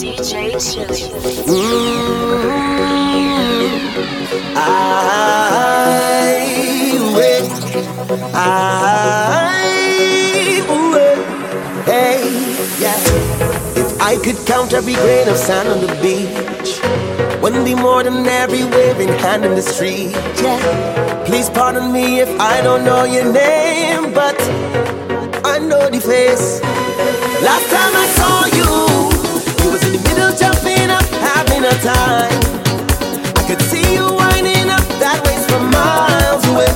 DJ 0.00 0.56
mm, 1.44 1.52
I 4.56 4.96
wait. 7.14 7.44
I 8.34 9.52
wait. 10.94 11.20
Hey, 11.84 12.20
yeah. 12.80 12.96
If 13.76 14.00
I 14.00 14.16
could 14.16 14.38
count 14.46 14.72
every 14.72 14.94
grain 14.94 15.28
of 15.28 15.36
sand 15.36 15.68
on 15.68 15.80
the 15.82 15.94
beach, 16.00 16.80
one 17.42 17.62
day 17.62 17.74
more 17.74 18.02
than 18.02 18.26
every 18.26 18.64
waving 18.64 19.08
hand 19.08 19.44
in 19.44 19.54
the 19.54 19.60
street, 19.60 20.12
yeah. 20.40 21.24
Please 21.26 21.50
pardon 21.50 21.92
me 21.92 22.20
if 22.20 22.30
I 22.40 22.62
don't 22.62 22.84
know 22.86 23.04
your 23.04 23.30
name, 23.30 24.14
but 24.14 24.40
I 25.44 25.58
know 25.58 25.90
the 25.90 26.00
face. 26.00 26.71
Last 27.42 27.66
time 27.74 27.94
I 28.04 28.06
saw 28.18 28.36
you, 28.58 28.70
you 29.64 29.68
was 29.72 29.82
in 29.86 29.92
the 29.96 30.02
middle 30.08 30.30
jumping 30.38 30.90
up, 30.90 31.06
having 31.18 31.64
a 31.64 31.74
time. 31.82 32.38
I 33.38 33.42
could 33.48 33.62
see 33.70 33.94
you 33.94 34.06
winding 34.06 34.70
up 34.70 34.86
that 35.02 35.18
way 35.26 35.36
from 35.48 35.70
miles 35.74 36.44
away. 36.46 36.70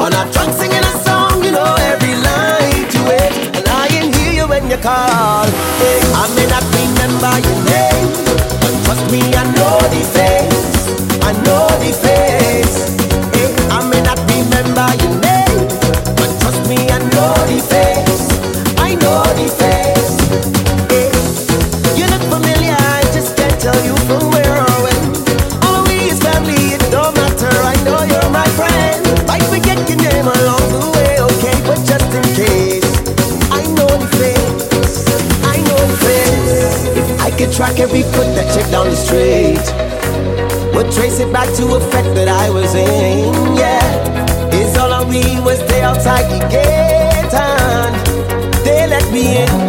On 0.00 0.12
our 0.12 0.26
trunk 0.32 0.52
singing 0.56 0.80
a 0.80 0.94
song, 1.04 1.44
you 1.44 1.52
know 1.52 1.72
every 1.92 2.16
line 2.16 2.88
to 2.94 3.00
it. 3.20 3.32
And 3.56 3.66
I 3.68 3.88
can 3.88 4.12
hear 4.16 4.32
you 4.32 4.46
when 4.48 4.70
you 4.70 4.78
call. 4.78 5.44
Hey, 5.80 6.00
I 6.22 6.24
may 6.36 6.46
not 6.48 6.64
remember 6.72 7.32
your 7.44 7.60
name, 7.68 8.08
but 8.64 8.72
trust 8.84 9.04
me, 9.12 9.20
I 9.36 9.44
know 9.56 9.76
the 9.92 10.02
face. 10.16 10.72
I 11.20 11.32
know 11.44 11.68
the 11.84 11.92
face. 11.92 12.25
can 37.76 37.92
that 37.92 38.02
protected 38.04 38.70
down 38.70 38.88
the 38.88 38.96
street. 38.96 39.60
We 40.74 40.82
trace 40.94 41.20
it 41.20 41.30
back 41.30 41.48
to 41.56 41.74
a 41.74 41.80
fact 41.92 42.14
that 42.14 42.26
I 42.26 42.48
was 42.48 42.74
in, 42.74 43.56
yeah. 43.56 44.48
It's 44.50 44.78
all 44.78 44.92
I 44.92 45.02
read 45.04 45.44
was 45.44 45.60
they 45.68 45.82
outside 45.82 46.24
the 46.30 46.40
gate 46.48 47.34
and 47.34 48.64
they 48.64 48.86
let 48.88 49.12
me 49.12 49.42
in. 49.42 49.65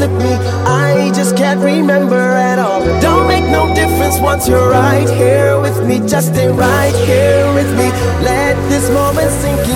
slip 0.00 0.12
me. 0.12 0.32
I 0.64 1.12
just 1.14 1.36
can't 1.36 1.60
remember 1.60 2.16
at 2.16 2.58
all. 2.58 2.80
Don't 3.02 3.28
make 3.28 3.44
no 3.44 3.74
difference 3.74 4.18
once 4.18 4.48
you're 4.48 4.70
right 4.70 5.08
here 5.08 5.60
with 5.60 5.86
me. 5.86 5.98
Just 6.08 6.28
stay 6.32 6.48
right 6.48 6.94
here 7.08 7.44
with 7.52 7.70
me. 7.76 7.88
Let 8.24 8.56
this 8.70 8.88
moment 8.90 9.30
sink 9.42 9.60
in. 9.68 9.69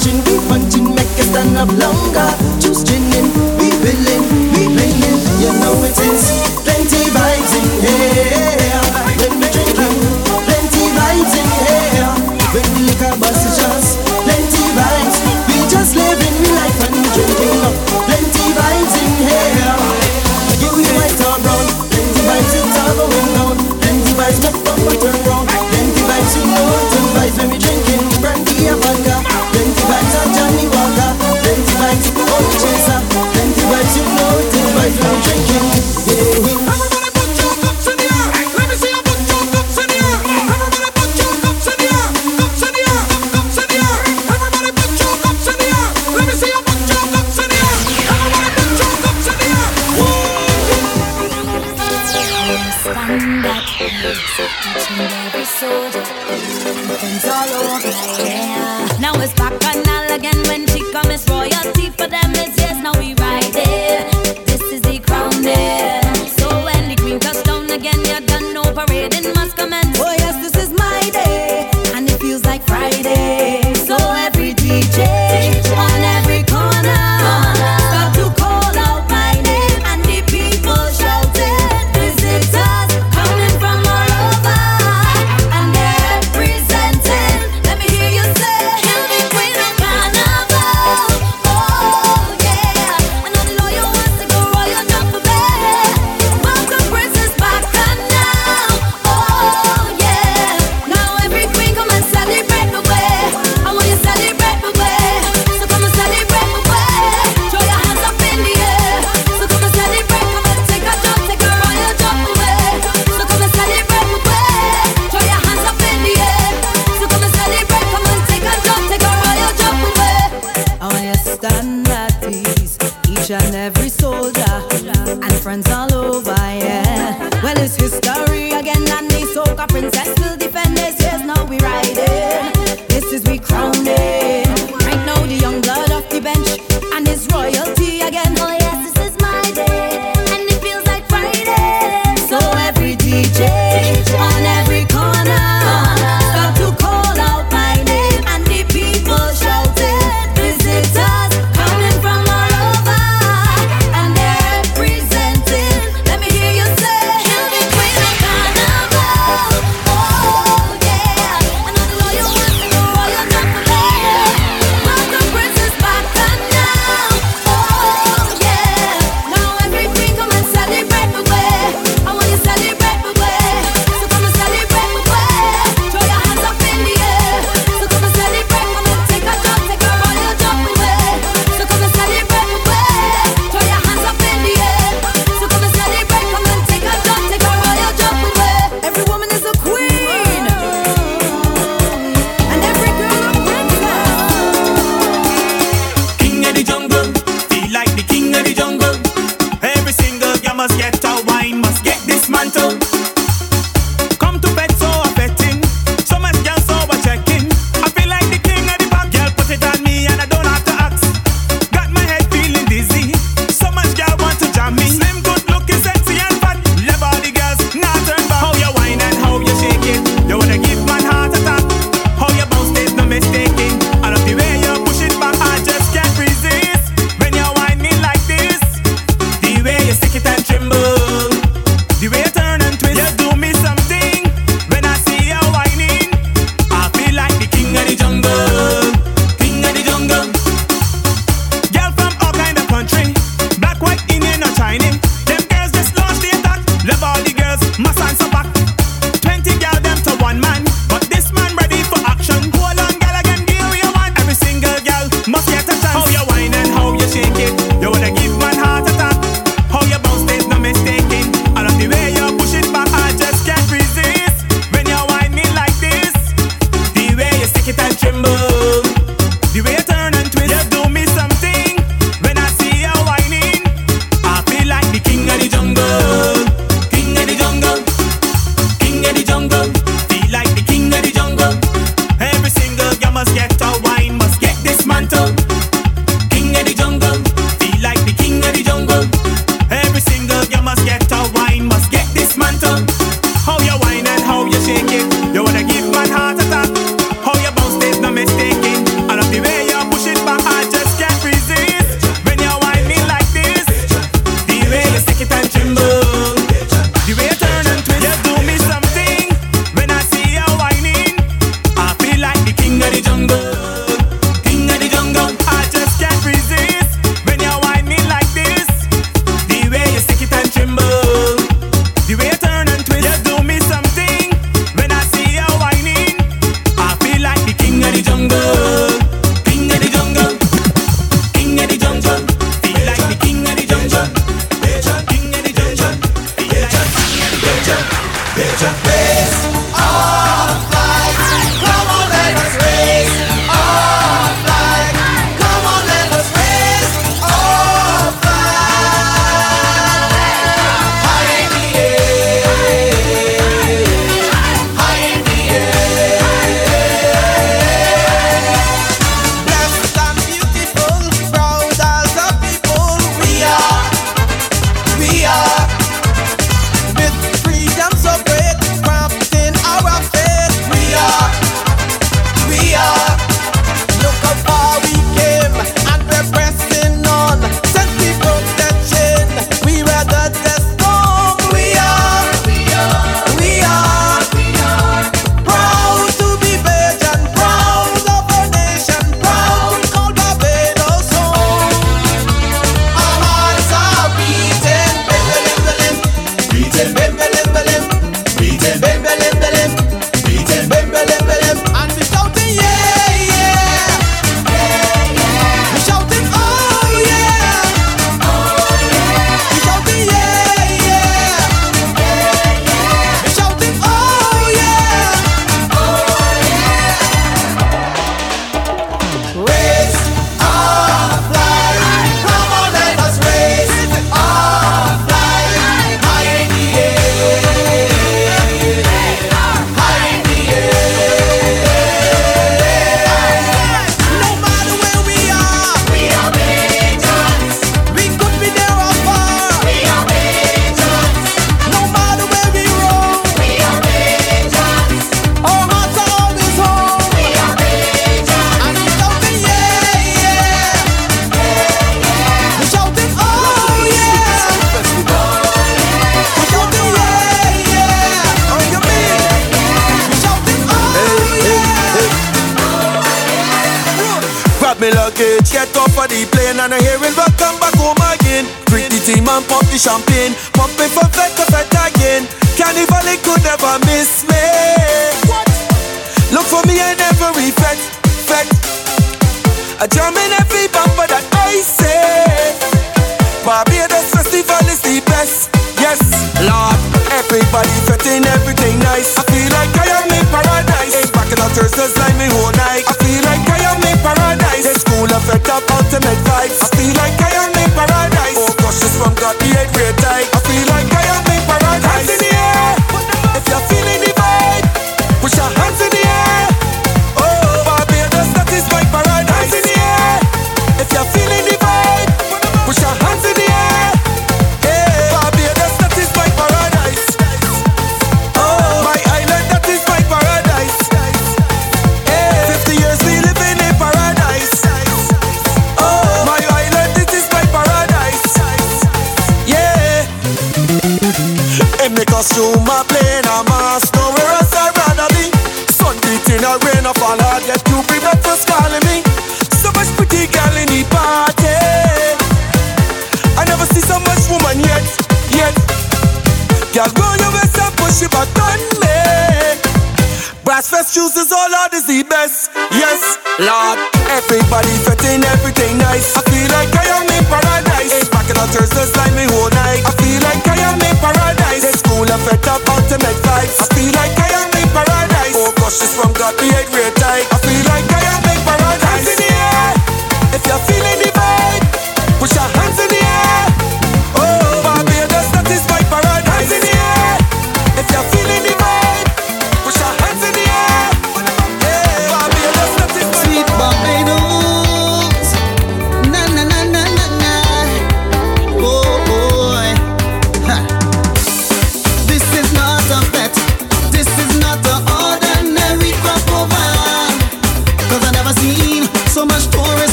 gin, 0.00 0.16
we 0.24 0.38
want 0.48 0.70
gin, 0.72 0.84
make 0.94 1.06
us 1.20 1.28
stand 1.28 1.56
up 1.56 1.68
longer. 1.68 2.30
Choose 2.60 2.82
gin, 2.84 3.02
in, 3.12 3.26
we 3.58 3.68
willing, 3.82 4.24
we 4.52 4.66
winning. 4.68 5.18
You 5.40 5.52
know 5.60 5.84
it 5.84 5.98
is. 5.98 6.49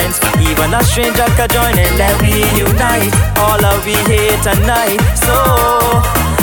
friends. 0.00 0.16
Even 0.48 0.72
a 0.74 0.82
stranger 0.82 1.26
could 1.36 1.50
join 1.50 1.76
and 1.76 1.94
let 1.98 2.14
we 2.20 2.32
unite. 2.56 3.12
All 3.38 3.60
of 3.60 3.84
we 3.84 3.94
here 4.08 4.36
tonight. 4.42 5.00
So, 5.16 5.34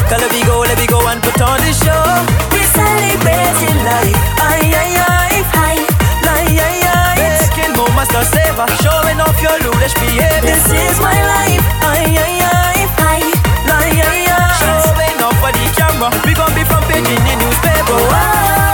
let 0.09 0.31
me 0.31 0.41
go, 0.45 0.59
let 0.61 0.77
me 0.77 0.85
go 0.87 0.99
and 1.07 1.21
put 1.21 1.39
on 1.41 1.57
the 1.65 1.73
show. 1.73 2.05
We're 2.53 2.69
celebrating 2.77 3.77
life. 3.85 4.17
Aye, 4.41 4.71
aye, 4.81 4.97
aye, 5.09 5.43
aye. 5.53 5.85
Aye, 6.27 6.57
aye, 6.67 6.83
aye. 6.85 7.37
Making 7.41 7.73
moments 7.75 8.11
to 8.13 8.21
savor. 8.25 8.67
Showing 8.83 9.19
off 9.21 9.37
your 9.41 9.57
rulish 9.65 9.93
behavior. 9.95 10.41
This 10.41 10.65
is 10.69 10.99
my 11.01 11.17
life. 11.17 11.63
Aye, 11.81 12.13
aye, 12.25 12.41
aye, 12.45 12.85
aye. 13.09 13.31
Aye, 13.73 14.01
aye, 14.05 14.27
aye. 14.37 14.57
Showing 14.61 15.19
off 15.25 15.35
for 15.41 15.51
the 15.51 15.65
camera. 15.77 16.09
We 16.25 16.33
gon' 16.33 16.53
be 16.53 16.63
front 16.63 16.85
page 16.85 17.07
in 17.07 17.21
the 17.25 17.33
newspaper. 17.41 17.97
Oh, 17.97 18.07
wow. 18.11 18.66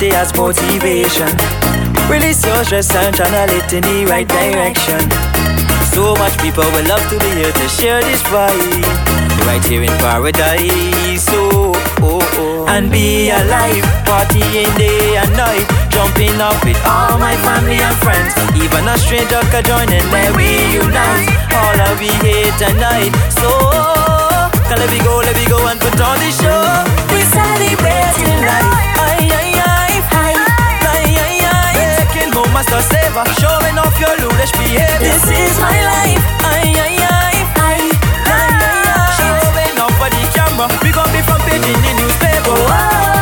Day 0.00 0.16
as 0.16 0.34
motivation. 0.34 1.28
Release 2.08 2.40
your 2.44 2.64
stress 2.64 2.88
and 2.96 3.14
channel 3.14 3.50
it 3.52 3.70
in 3.72 3.84
the 3.84 4.08
right 4.08 4.26
direction. 4.26 5.00
So 5.92 6.16
much 6.16 6.32
people 6.40 6.64
will 6.72 6.86
love 6.88 7.04
to 7.12 7.18
be 7.20 7.30
here 7.36 7.52
to 7.52 7.66
share 7.68 8.00
this 8.00 8.22
vibe. 8.32 8.88
Right 9.44 9.62
here 9.68 9.82
in 9.82 9.92
paradise. 10.00 11.20
So, 11.20 11.76
oh, 12.00 12.24
oh. 12.40 12.66
And 12.66 12.90
be 12.90 13.28
alive, 13.28 13.84
partying 14.08 14.72
day 14.80 15.20
and 15.20 15.32
night. 15.36 15.68
Jumping 15.92 16.40
up 16.40 16.56
with 16.64 16.80
all 16.88 17.18
my 17.18 17.36
family 17.44 17.76
and 17.76 17.96
friends. 18.00 18.32
Even 18.56 18.88
a 18.88 18.96
stranger 18.96 19.44
can 19.52 19.64
join 19.68 19.92
in 19.92 20.04
when 20.08 20.32
we 20.32 20.48
unite. 20.80 21.28
All 21.52 21.76
of 21.92 22.00
we 22.00 22.08
here 22.24 22.52
tonight. 22.56 23.12
So, 23.36 23.52
let 24.72 24.88
me 24.88 24.98
go, 25.04 25.20
let 25.20 25.36
me 25.36 25.44
go 25.44 25.60
and 25.68 25.78
put 25.78 26.00
on 26.00 26.16
the 26.16 26.30
show. 26.32 26.64
We 27.12 27.20
celebrating 27.28 28.40
life. 28.48 28.79
Master 32.60 32.82
saver 32.92 33.24
Showing 33.40 33.78
off 33.78 33.98
your 33.98 34.14
ludish 34.20 34.52
behavior. 34.52 34.98
This 34.98 35.24
is 35.24 35.58
my 35.60 35.78
life, 35.92 36.24
ay, 36.44 36.68
ay, 36.76 36.96
ay, 37.08 37.36
ay, 37.56 37.80
ay, 38.26 38.50
ay, 38.52 39.14
Showing 39.16 39.78
off 39.80 39.94
for 39.96 40.10
the 40.12 40.22
camera. 40.34 40.66
We 40.82 40.90
gon' 40.92 41.10
be 41.12 41.22
front 41.22 41.42
page 41.44 41.64
in 41.64 41.80
the 41.80 41.92
newspaper. 42.00 42.52
Oh, 42.52 43.19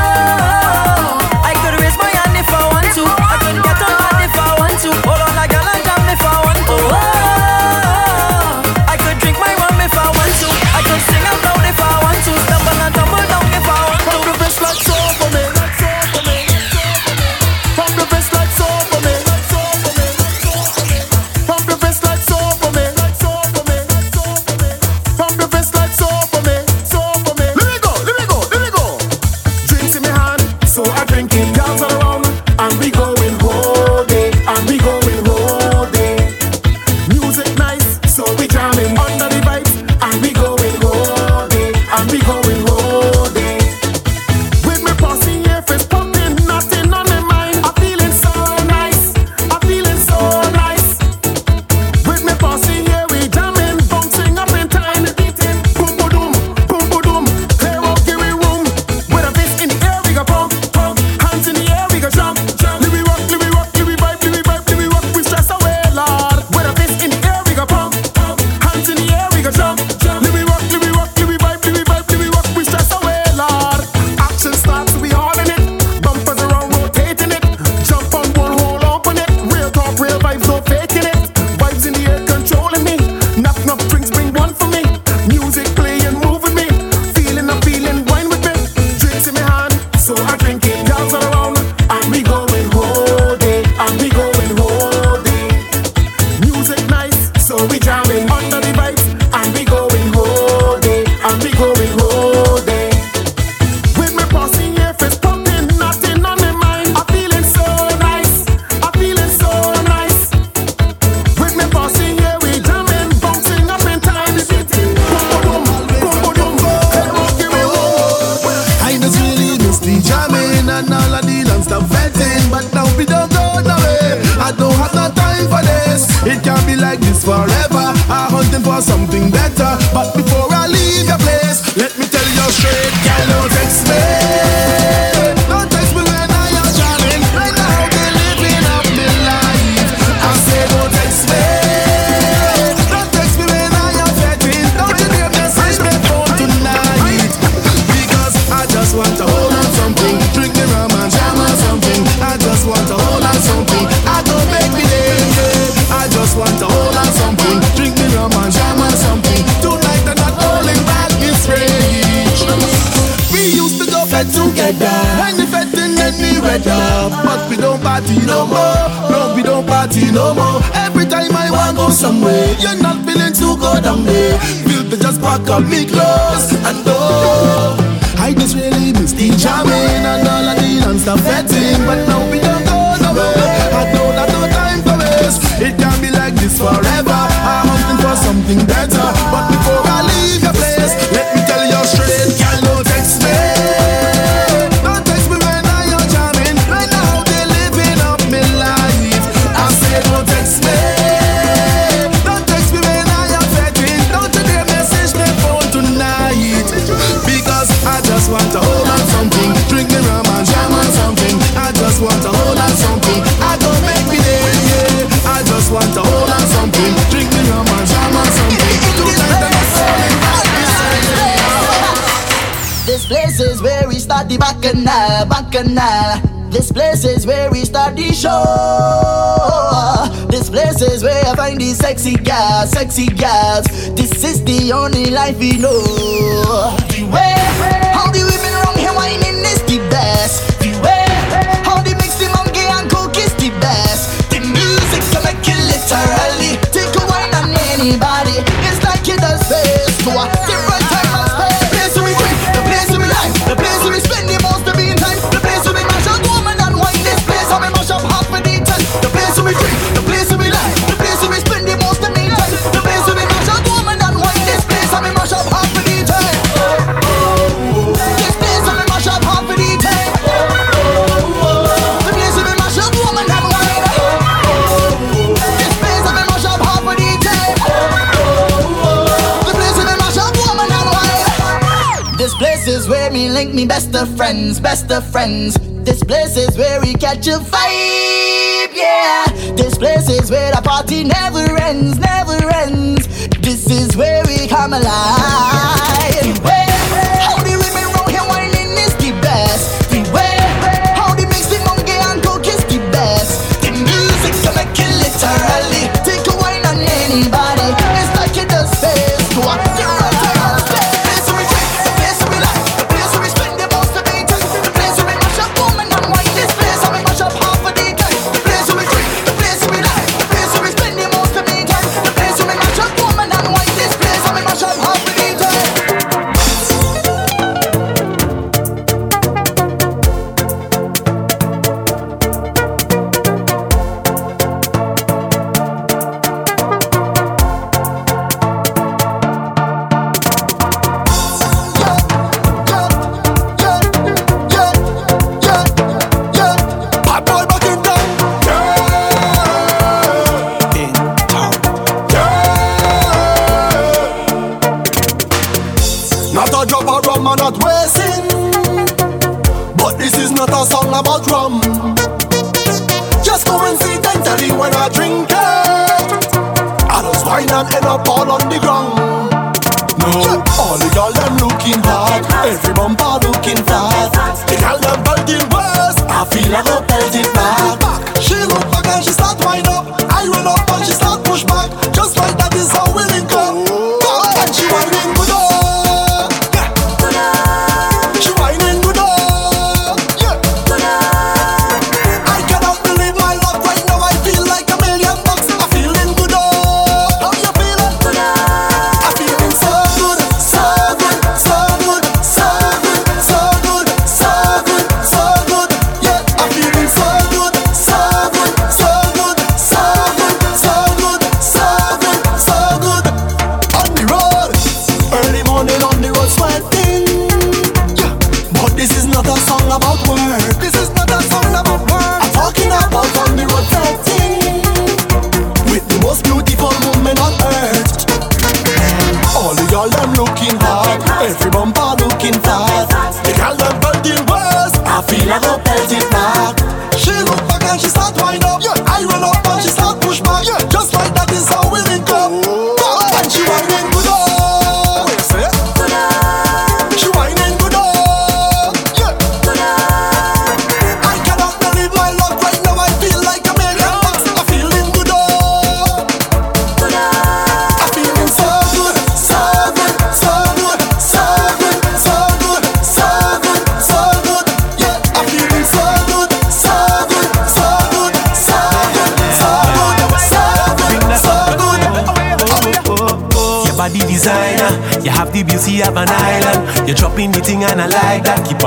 The 284.88 285.02
friends. 285.02 285.54
This 285.84 286.02
place 286.02 286.38
is 286.38 286.56
where 286.56 286.80
we 286.80 286.94
catch 286.94 287.26
a 287.26 287.38
vibe, 287.38 288.74
yeah. 288.74 289.26
This 289.54 289.76
place 289.76 290.08
is 290.08 290.30
where 290.30 290.50
the 290.50 290.62
party 290.62 291.04
never 291.04 291.44
ends, 291.60 291.98
never 291.98 292.38
ends. 292.54 293.06
This 293.40 293.70
is 293.70 293.94
where 293.98 294.22
we 294.24 294.48
come 294.48 294.72
alive. 294.72 295.17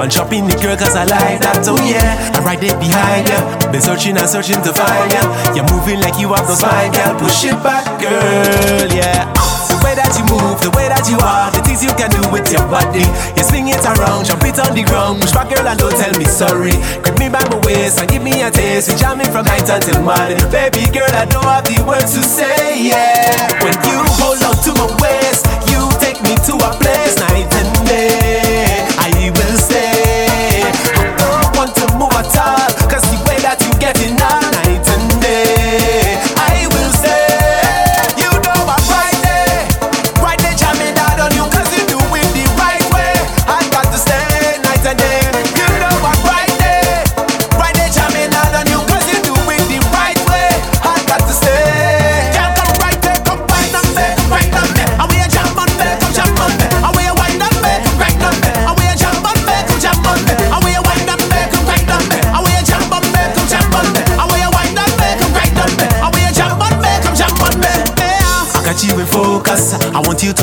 on 0.01 0.09
chopping 0.09 0.49
the 0.49 0.57
girl 0.57 0.73
cause 0.73 0.97
I 0.97 1.05
like 1.05 1.45
that, 1.45 1.61
oh 1.69 1.77
yeah. 1.85 2.33
I 2.33 2.41
ride 2.41 2.65
it 2.65 2.73
behind 2.81 3.29
ya. 3.29 3.37
Been 3.69 3.85
searching 3.85 4.17
and 4.17 4.25
searching 4.25 4.57
to 4.65 4.73
find 4.73 5.13
ya. 5.13 5.21
You're 5.53 5.69
moving 5.69 6.01
like 6.01 6.17
you 6.17 6.33
have 6.33 6.49
no 6.49 6.57
spine, 6.57 6.89
girl. 6.89 7.13
Push 7.21 7.45
it 7.45 7.57
back, 7.61 7.85
girl, 8.01 8.89
yeah. 8.89 9.29
The 9.69 9.77
way 9.85 9.93
that 9.93 10.09
you 10.17 10.25
move, 10.25 10.57
the 10.65 10.73
way 10.73 10.89
that 10.89 11.05
you 11.05 11.21
are, 11.21 11.53
the 11.53 11.61
things 11.61 11.85
you 11.85 11.93
can 11.93 12.09
do 12.09 12.25
with 12.33 12.49
your 12.49 12.65
body. 12.65 13.05
You 13.37 13.45
swing 13.45 13.69
it 13.69 13.85
around, 13.85 14.25
jump 14.25 14.41
it 14.41 14.57
on 14.57 14.73
the 14.73 14.81
ground. 14.89 15.21
Push 15.21 15.37
back, 15.37 15.53
girl, 15.53 15.69
and 15.69 15.77
don't 15.77 15.93
tell 15.93 16.13
me 16.17 16.25
sorry. 16.25 16.73
Grip 17.05 17.21
me 17.21 17.29
by 17.29 17.45
my 17.53 17.61
waist 17.61 18.01
and 18.01 18.09
give 18.09 18.25
me 18.25 18.41
a 18.41 18.49
taste. 18.49 18.89
We 18.89 18.97
jamming 18.97 19.29
from 19.29 19.45
night 19.45 19.69
until 19.69 20.01
morning. 20.01 20.41
Baby 20.49 20.89
girl, 20.89 21.13
I 21.13 21.29
don't 21.29 21.45
have 21.45 21.69
the 21.69 21.77
words 21.85 22.17
to 22.17 22.25
say, 22.25 22.89
yeah. 22.89 23.53
When 23.61 23.77
you 23.85 24.01
hold 24.17 24.41
on 24.41 24.57
to 24.65 24.71
my 24.81 24.89
waist, 24.97 25.45
you 25.69 25.77
take 26.01 26.17
me 26.25 26.33
to 26.49 26.57
a 26.57 26.69
place 26.81 27.21
night 27.21 27.53
and 27.53 27.69
day. 27.85 28.20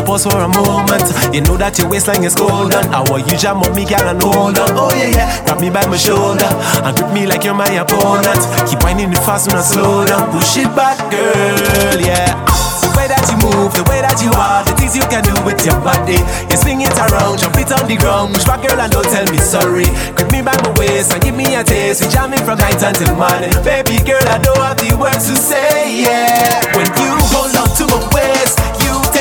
pause 0.09 0.25
for 0.25 0.41
a 0.41 0.49
moment. 0.49 1.05
You 1.37 1.45
know 1.45 1.61
that 1.61 1.77
your 1.77 1.93
waistline 1.93 2.25
is 2.25 2.33
golden. 2.33 2.81
I 2.97 3.05
want 3.05 3.29
you 3.29 3.37
jam 3.37 3.61
on 3.61 3.77
me, 3.77 3.85
girl, 3.85 4.09
and 4.09 4.17
hold 4.17 4.57
on. 4.57 4.73
Oh 4.73 4.89
yeah, 4.97 5.13
yeah. 5.13 5.29
Grab 5.45 5.61
me 5.61 5.69
by 5.69 5.85
my 5.85 6.01
shoulder 6.01 6.49
and 6.81 6.97
grip 6.97 7.13
me 7.13 7.29
like 7.29 7.45
you're 7.45 7.53
my 7.53 7.69
opponent. 7.77 8.41
Keep 8.65 8.81
winding 8.81 9.13
it 9.13 9.21
fast, 9.21 9.53
not 9.53 9.61
slow 9.69 10.09
down. 10.09 10.33
Push 10.33 10.65
it 10.65 10.71
back, 10.73 10.97
girl, 11.13 12.01
yeah. 12.01 12.33
The 12.81 12.89
way 12.97 13.05
that 13.05 13.21
you 13.29 13.37
move, 13.45 13.77
the 13.77 13.85
way 13.93 14.01
that 14.01 14.17
you 14.25 14.33
are, 14.33 14.65
the 14.65 14.73
things 14.81 14.97
you 14.97 15.05
can 15.13 15.21
do 15.29 15.37
with 15.45 15.61
your 15.61 15.77
body. 15.85 16.17
You 16.49 16.57
swing 16.57 16.81
it 16.81 16.97
around, 16.97 17.45
jump 17.45 17.61
it 17.61 17.69
on 17.69 17.85
the 17.85 18.01
ground. 18.01 18.33
Push 18.33 18.49
back, 18.49 18.65
girl, 18.65 18.81
and 18.81 18.89
don't 18.89 19.05
tell 19.13 19.29
me 19.29 19.37
sorry. 19.37 19.93
Grip 20.17 20.33
me 20.33 20.41
by 20.41 20.57
my 20.65 20.73
waist 20.81 21.13
and 21.13 21.21
give 21.21 21.37
me 21.37 21.53
a 21.53 21.61
taste. 21.61 22.01
We 22.01 22.09
jamming 22.09 22.41
from 22.49 22.57
night 22.57 22.81
until 22.81 23.13
morning. 23.13 23.53
Baby 23.61 24.01
girl, 24.09 24.25
I 24.25 24.41
don't 24.41 24.57
have 24.57 24.81
the 24.81 24.97
words 24.97 25.29
to 25.29 25.37
say, 25.37 26.01
yeah. 26.01 26.65
When 26.73 26.89
you 26.97 27.13
hold 27.29 27.53
on 27.61 27.69
to 27.77 27.85
my 27.93 28.01
waist 28.17 28.58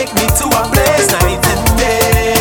take 0.07 0.15
me 0.15 0.27
to 0.37 0.45
a 0.45 0.63
place 0.71 1.11
night 1.11 1.47
and 1.47 1.77
day. 1.79 2.36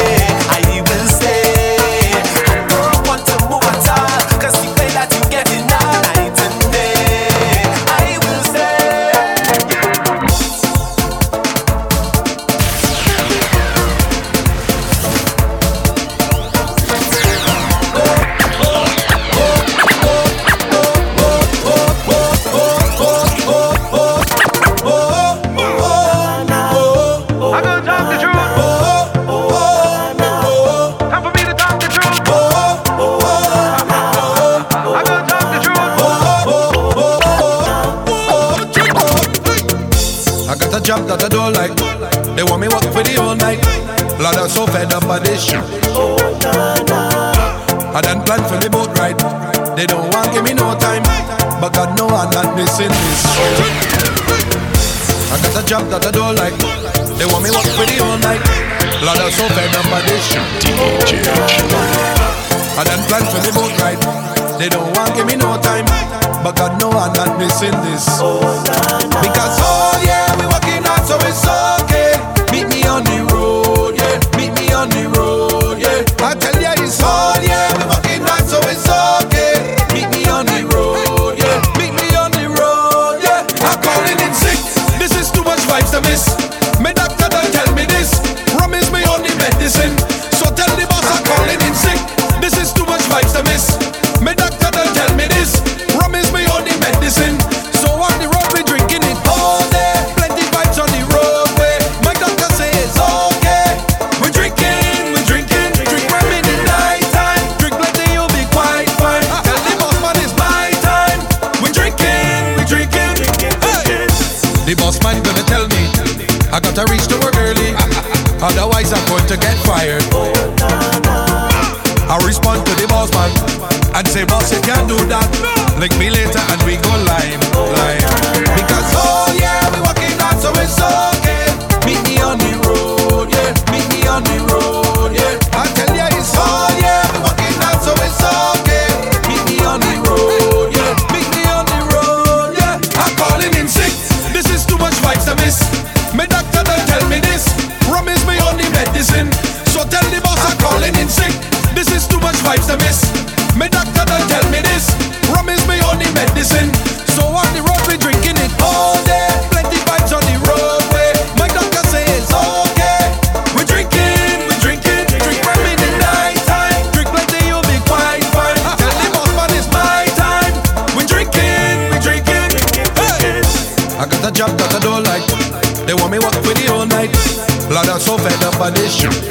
This 178.74 178.96
shit. 178.96 179.25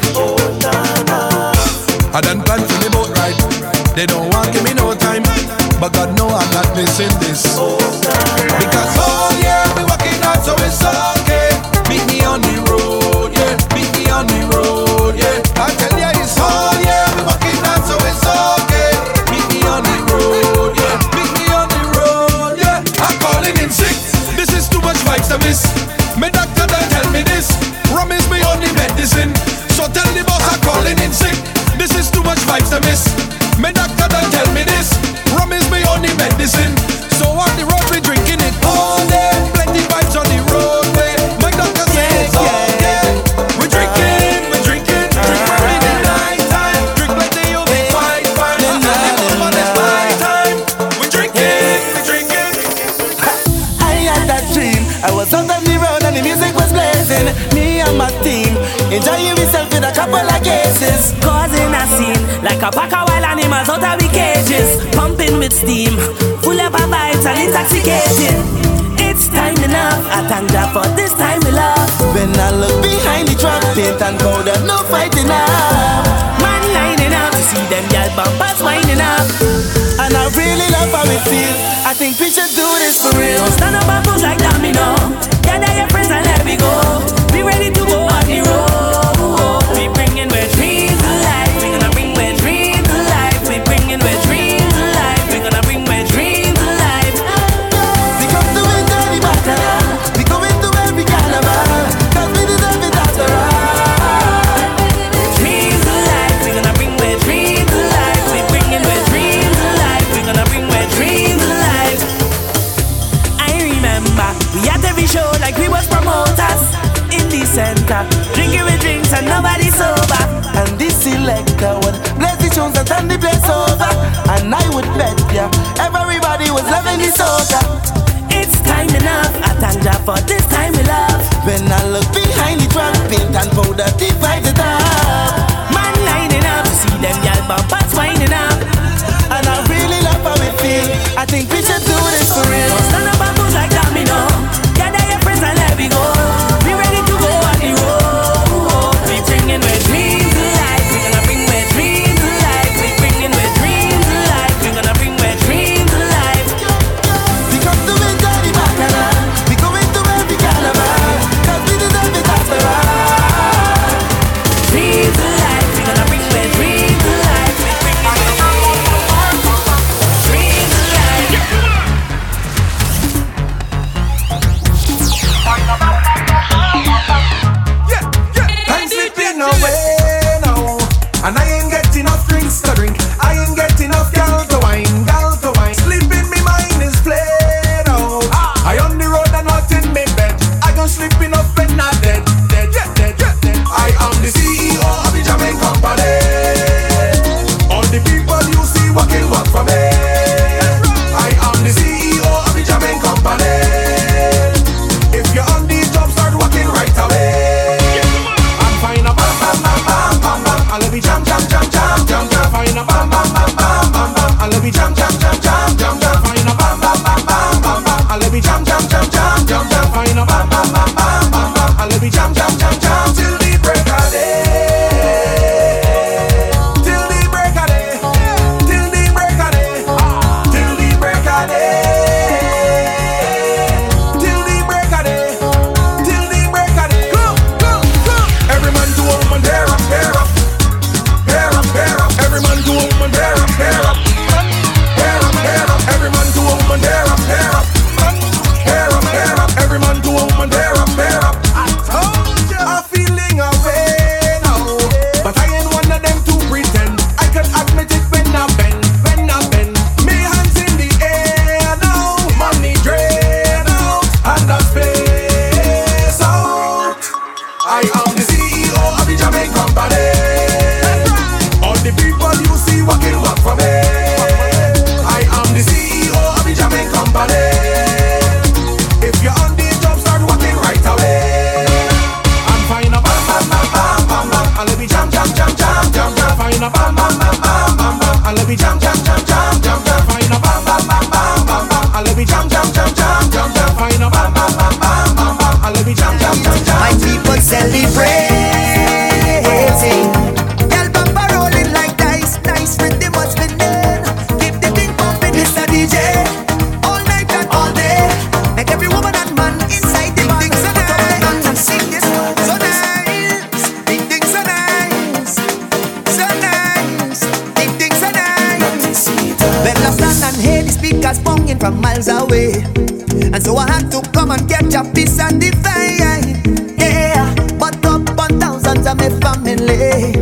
I 323.57 323.71
had 323.71 323.89
to 323.91 324.01
come 324.11 324.31
and 324.31 324.47
get 324.47 324.71
your 324.71 324.83
peace 324.93 325.19
and 325.19 325.39
divine. 325.39 326.41
Yeah, 326.77 327.33
but 327.57 327.85
up 327.85 328.09
on 328.19 328.39
thousands 328.39 328.87
of 328.87 328.97
my 328.97 329.09
family. 329.21 330.13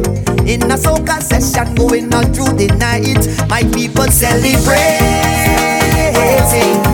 In 0.51 0.63
a 0.63 0.77
soca 0.77 1.21
session 1.21 1.75
going 1.75 2.13
on 2.13 2.34
through 2.34 2.53
the 2.57 2.67
night, 2.77 3.27
my 3.49 3.63
people 3.73 4.07
celebrating. 4.11 6.93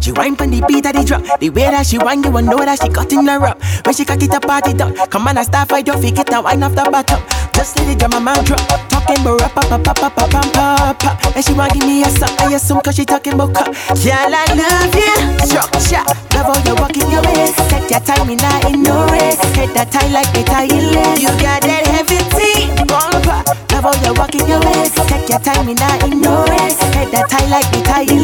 She 0.00 0.12
whine 0.12 0.36
from 0.36 0.50
the 0.50 0.64
beat 0.68 0.86
of 0.86 0.92
the 0.94 1.04
drop, 1.04 1.40
The 1.40 1.50
way 1.50 1.70
that 1.70 1.86
she 1.86 1.98
whine, 1.98 2.22
you 2.22 2.30
will 2.30 2.42
know 2.42 2.58
that 2.58 2.80
she 2.82 2.88
got 2.88 3.12
in 3.12 3.24
the 3.24 3.38
rap. 3.38 3.60
When 3.84 3.94
she 3.94 4.04
cock 4.04 4.22
it 4.22 4.34
up, 4.34 4.42
party 4.42 4.72
dog. 4.72 4.94
Come 5.10 5.28
on, 5.28 5.38
I 5.38 5.42
start 5.42 5.68
fight, 5.68 5.86
don't 5.86 6.00
forget 6.00 6.26
to 6.28 6.40
whine 6.40 6.62
off 6.62 6.74
the 6.74 6.88
bottom. 6.90 7.20
Just 7.54 7.78
let 7.78 7.88
it 7.88 7.98
drama 7.98 8.20
man 8.20 8.44
drop. 8.44 8.60
Talking 8.88 9.20
about 9.22 9.40
rap, 9.40 9.54
pop, 9.54 9.82
pop, 9.82 9.96
pop, 9.96 10.14
pop, 10.14 10.30
pop, 10.30 10.98
pop. 10.98 11.36
And 11.36 11.44
she 11.44 11.52
want 11.52 11.72
give 11.72 11.86
me 11.86 12.02
a 12.02 12.10
suck, 12.10 12.30
I 12.40 12.54
assume 12.54 12.80
cause 12.80 12.96
she 12.96 13.04
talking 13.04 13.34
about 13.34 13.54
cup. 13.54 13.66
Girl, 13.66 14.32
I 14.32 14.44
love 14.54 14.94
you, 14.94 15.16
structure. 15.42 16.04
Love 16.36 16.52
how 16.52 16.58
you 16.68 16.74
walk 16.76 16.96
in 16.96 17.10
your 17.10 17.22
waist. 17.22 17.56
Take 17.70 17.90
your 17.90 18.00
time, 18.00 18.26
me 18.28 18.36
not 18.36 18.64
in 18.70 18.82
no 18.82 19.08
race. 19.08 19.40
Hit 19.56 19.72
that 19.74 19.90
tie 19.90 20.08
like 20.12 20.28
a 20.36 20.42
tie 20.44 20.68
You 20.68 21.32
got 21.40 21.62
that 21.64 21.86
heavy 21.88 22.20
tea, 22.36 22.68
bumper. 22.84 23.40
Love 23.72 23.88
how 23.88 23.94
you 24.04 24.12
walk 24.14 24.34
in 24.34 24.46
your 24.46 24.60
waist. 24.60 24.96
Take 25.08 25.28
your 25.28 25.40
time, 25.40 25.66
me 25.66 25.74
not 25.74 26.02
in 26.04 26.20
no 26.20 26.44
race. 26.44 26.78
Hit 26.94 27.10
that 27.12 27.28
tie 27.30 27.48
like 27.48 27.72
a 27.72 27.82
tie 27.82 28.16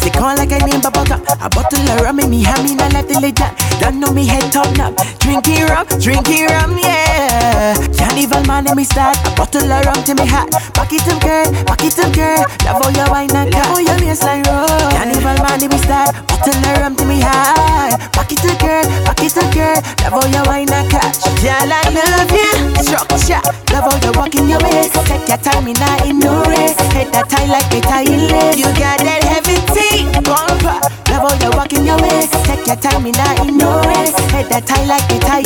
Sick 0.00 0.16
on 0.16 0.36
like 0.36 0.52
a 0.52 0.58
name, 0.64 0.80
bubble 0.80 1.04
A 1.12 1.48
bottle 1.48 1.90
of 1.92 2.00
rum 2.00 2.20
in 2.20 2.30
me, 2.30 2.42
hand 2.42 2.64
me, 2.64 2.74
not 2.74 2.92
left 2.92 3.08
the 3.08 3.20
lid. 3.20 3.36
Don't 3.80 4.00
know 4.00 4.12
me 4.12 4.26
head 4.26 4.52
top 4.52 4.68
knob. 4.76 4.96
Drinking 5.20 5.64
rum, 5.66 5.86
drinking 6.00 6.46
rum, 6.46 6.78
yeah. 6.78 7.74
Carnival 7.96 8.44
man, 8.44 8.64
let 8.64 8.76
me 8.76 8.84
start. 8.84 9.16
A 9.26 9.30
bottle 9.36 9.70
of 9.70 9.84
rum 9.84 10.02
to 10.04 10.14
me 10.14 10.26
hat. 10.26 10.50
Back 10.74 10.92
it 10.92 11.06
up, 11.08 11.20
girl, 11.20 11.46
back 11.64 11.84
it 11.84 11.98
up, 11.98 12.12
girl. 12.14 12.44
Love 12.64 12.82
how 12.82 12.88
you 12.88 13.10
wine 13.12 13.36
and 13.36 13.52
love 13.52 13.66
how 13.66 13.78
you 13.78 14.00
waistline 14.10 14.42
roll. 14.48 14.66
Carnival 14.90 15.38
man, 15.44 15.60
let 15.60 15.70
me 15.70 15.78
start. 15.78 16.14
Bottle 16.26 16.54
of 16.54 16.78
rum 16.80 16.96
to 16.96 17.04
me 17.04 17.20
hat. 17.20 18.12
Back 18.12 18.32
it 18.32 18.44
up, 18.44 18.58
girl, 18.58 18.84
back 19.04 19.22
it 19.22 19.36
up, 19.36 19.54
girl. 19.54 19.78
Love 20.02 20.16
how 20.18 20.26
you 20.26 20.42
wine 20.50 20.72
and 20.72 20.90
catch. 20.90 21.22
Girl, 21.40 21.70
I 21.70 21.80
love 21.94 22.32
you. 22.32 22.50
Structure. 22.82 23.42
Love 23.72 23.86
how 23.86 23.96
you 24.02 24.12
walk 24.18 24.34
in 24.34 24.48
your 24.48 24.58
waist. 24.60 24.94
Take 25.06 25.28
your 25.28 25.38
time, 25.38 25.68
in 25.68 25.78
not 25.78 26.06
in 26.06 26.18
no 26.18 26.42
race. 26.44 26.76
Head 26.92 27.12
that 27.12 27.28
tie 27.30 27.46
like 27.46 27.70
a 27.72 27.80
tie 27.80 28.02
in 28.02 28.58
You 28.58 28.68
got 28.74 28.98
that 28.98 29.22
heavy 29.24 29.56
tea. 29.72 29.89
Bumper. 29.90 30.78
Love 31.10 31.26
how 31.26 31.34
you 31.42 31.50
walk 31.56 31.72
in 31.72 31.84
your 31.84 31.98
waist. 31.98 32.30
Take 32.46 32.66
your 32.66 32.76
time, 32.76 33.06
in 33.06 33.12
not 33.18 33.42
in 33.42 33.58
no 33.58 33.82
race. 33.82 34.14
Head 34.30 34.46
that 34.46 34.62
tie 34.62 34.86
like 34.86 35.02
a 35.10 35.18
tie 35.18 35.42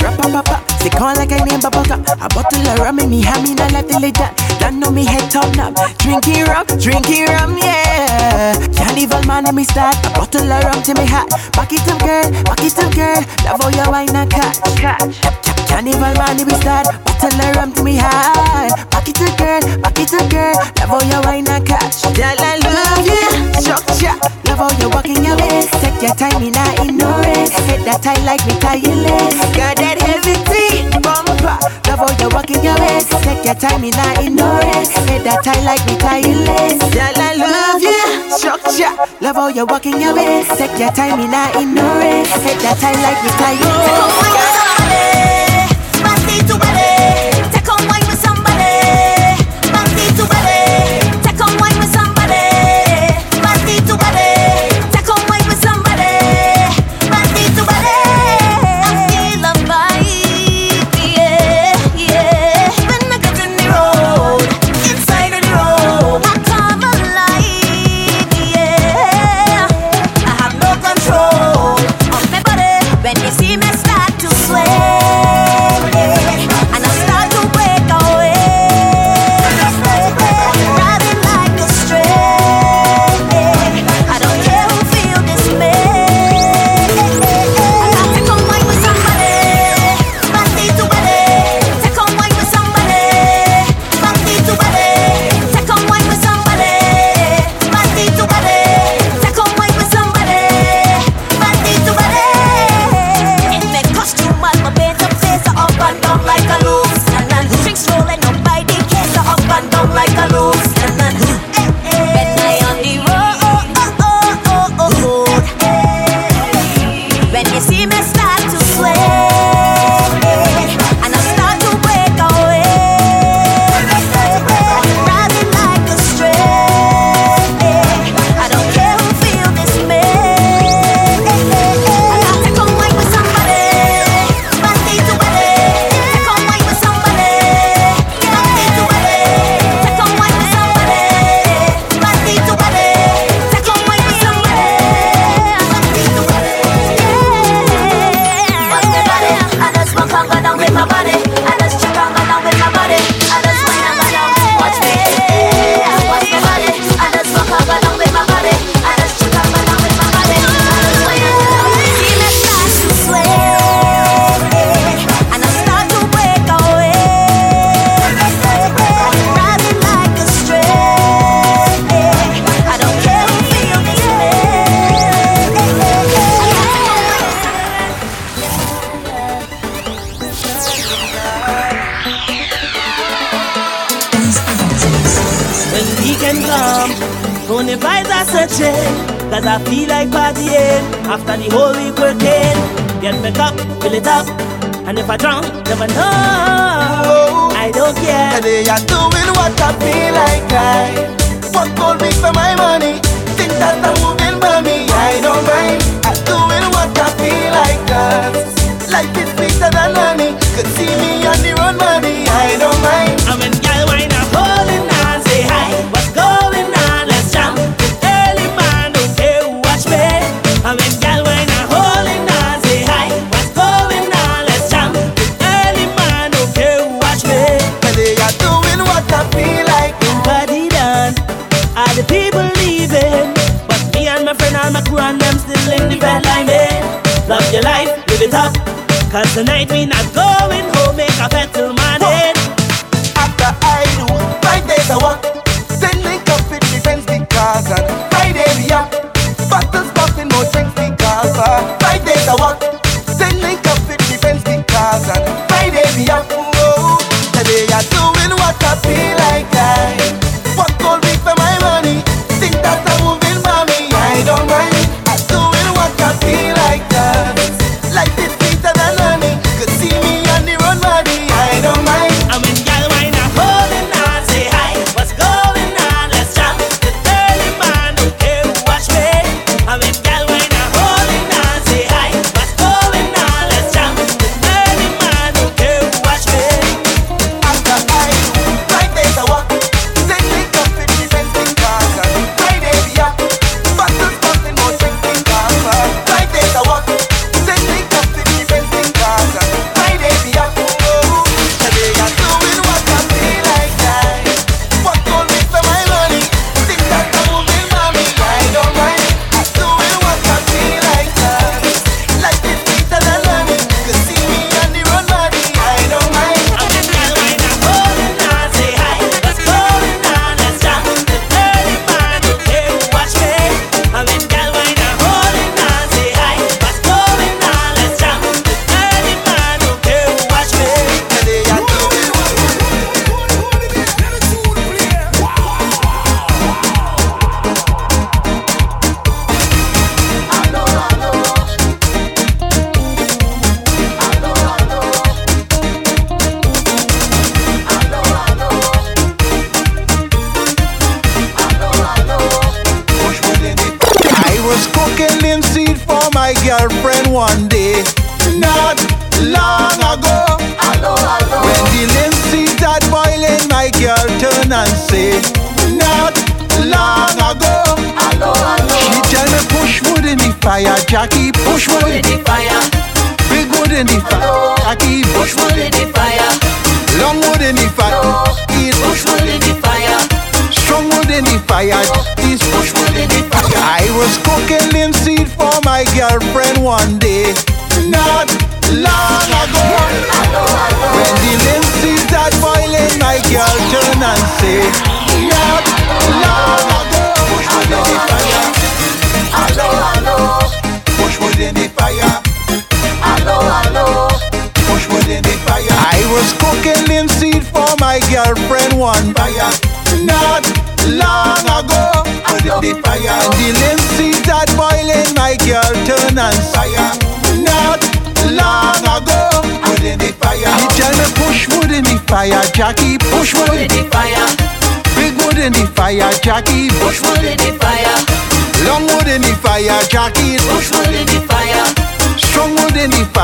Rap, 0.00 0.16
pop, 0.16 0.32
pop, 0.32 0.44
pop. 0.48 0.80
Sick 0.80 0.96
on 1.00 1.16
like 1.16 1.32
a 1.32 1.44
name, 1.44 1.60
bubble 1.60 1.84
A 1.84 2.28
bottle 2.32 2.64
of 2.64 2.78
rum 2.80 2.98
in 3.00 3.10
me, 3.10 3.20
hand 3.20 3.44
me, 3.44 3.52
not 3.54 3.72
left 3.72 3.88
the 3.88 4.00
lid 4.00 4.14
down. 4.14 4.32
Don't 4.58 4.80
know 4.80 4.90
me 4.90 5.04
head 5.04 5.28
top 5.30 5.52
knob. 5.56 5.76
Drinking 6.00 6.48
rum, 6.48 6.64
drinking 6.80 7.28
rum, 7.28 7.58
yeah. 7.60 8.56
Carnival 8.72 9.20
man, 9.28 9.44
let 9.44 9.54
me 9.54 9.64
start. 9.64 10.00
A 10.06 10.10
bottle 10.16 10.48
of 10.48 10.64
rum 10.64 10.82
to 10.82 10.94
me 10.96 11.04
hat. 11.04 11.28
Back 11.52 11.72
it 11.76 11.84
up, 11.84 12.00
girl, 12.00 12.24
back 12.48 12.64
it 12.64 12.78
up, 12.80 12.88
girl. 12.96 13.20
Love 13.44 13.60
how 13.60 13.68
you 13.68 13.90
wine 13.92 14.16
and 14.16 14.30
catch. 14.32 14.64
Catch. 14.80 15.20
Carnival 15.68 16.16
man, 16.16 16.40
let 16.40 16.46
me 16.48 16.56
start. 16.56 16.88
Bottle 17.04 17.36
of 17.36 17.56
rum 17.56 17.72
to 17.76 17.84
me 17.84 18.00
hat. 18.00 18.72
Back 18.88 19.08
it 19.12 19.20
up, 19.20 19.36
girl, 19.36 19.60
back 19.84 19.98
it 20.00 20.14
up, 20.16 20.24
girl. 20.32 20.56
Love 20.80 20.88
how 20.88 21.02
you 21.04 21.20
wine 21.28 21.48
and 21.52 21.66
catch. 21.68 22.00
Girl, 22.16 22.40
I 22.40 22.56
love 22.64 23.04
you 23.04 23.65
structure. 23.66 24.14
Love 24.46 24.62
how 24.62 24.70
you're 24.78 24.90
walking 24.90 25.18
your 25.26 25.36
waist. 25.36 25.74
Take 25.82 25.98
your 25.98 26.14
time 26.14 26.42
in 26.42 26.54
I 26.54 26.86
ignorance. 26.86 27.50
Hit 27.66 27.82
that 27.82 27.98
tight 28.02 28.22
like 28.22 28.42
me 28.46 28.54
tireless. 28.62 29.34
Got 29.58 29.82
that 29.82 29.98
heavy 29.98 30.38
tea 30.46 30.86
bumper. 31.02 31.58
Love 31.90 32.00
how 32.06 32.10
you're 32.22 32.30
walking 32.30 32.62
your 32.62 32.78
waist. 32.78 33.10
Take 33.26 33.42
your 33.42 33.58
time 33.58 33.82
in 33.82 33.94
I 33.98 34.22
ignorance. 34.22 34.94
Hit 35.10 35.26
that 35.26 35.42
tight 35.42 35.62
like 35.66 35.82
me 35.90 35.98
tireless. 35.98 36.78
Girl, 36.94 37.18
I 37.18 37.34
love 37.34 37.82
you. 37.82 38.30
Structure. 38.30 38.94
Love 39.20 39.36
how 39.36 39.48
you're 39.48 39.66
walking 39.66 39.98
your 40.00 40.14
waist. 40.14 40.54
Take 40.54 40.78
your 40.78 40.94
time 40.94 41.18
in 41.18 41.34
I 41.34 41.50
ignorance. 41.58 42.30
Hit 42.46 42.62
that 42.62 42.78
tight 42.78 42.98
like 43.02 43.18
me 43.26 43.30
tireless. 43.34 43.66
oh 43.66 44.26
that 44.30 46.22
heavy 46.26 46.42
tea 46.46 46.65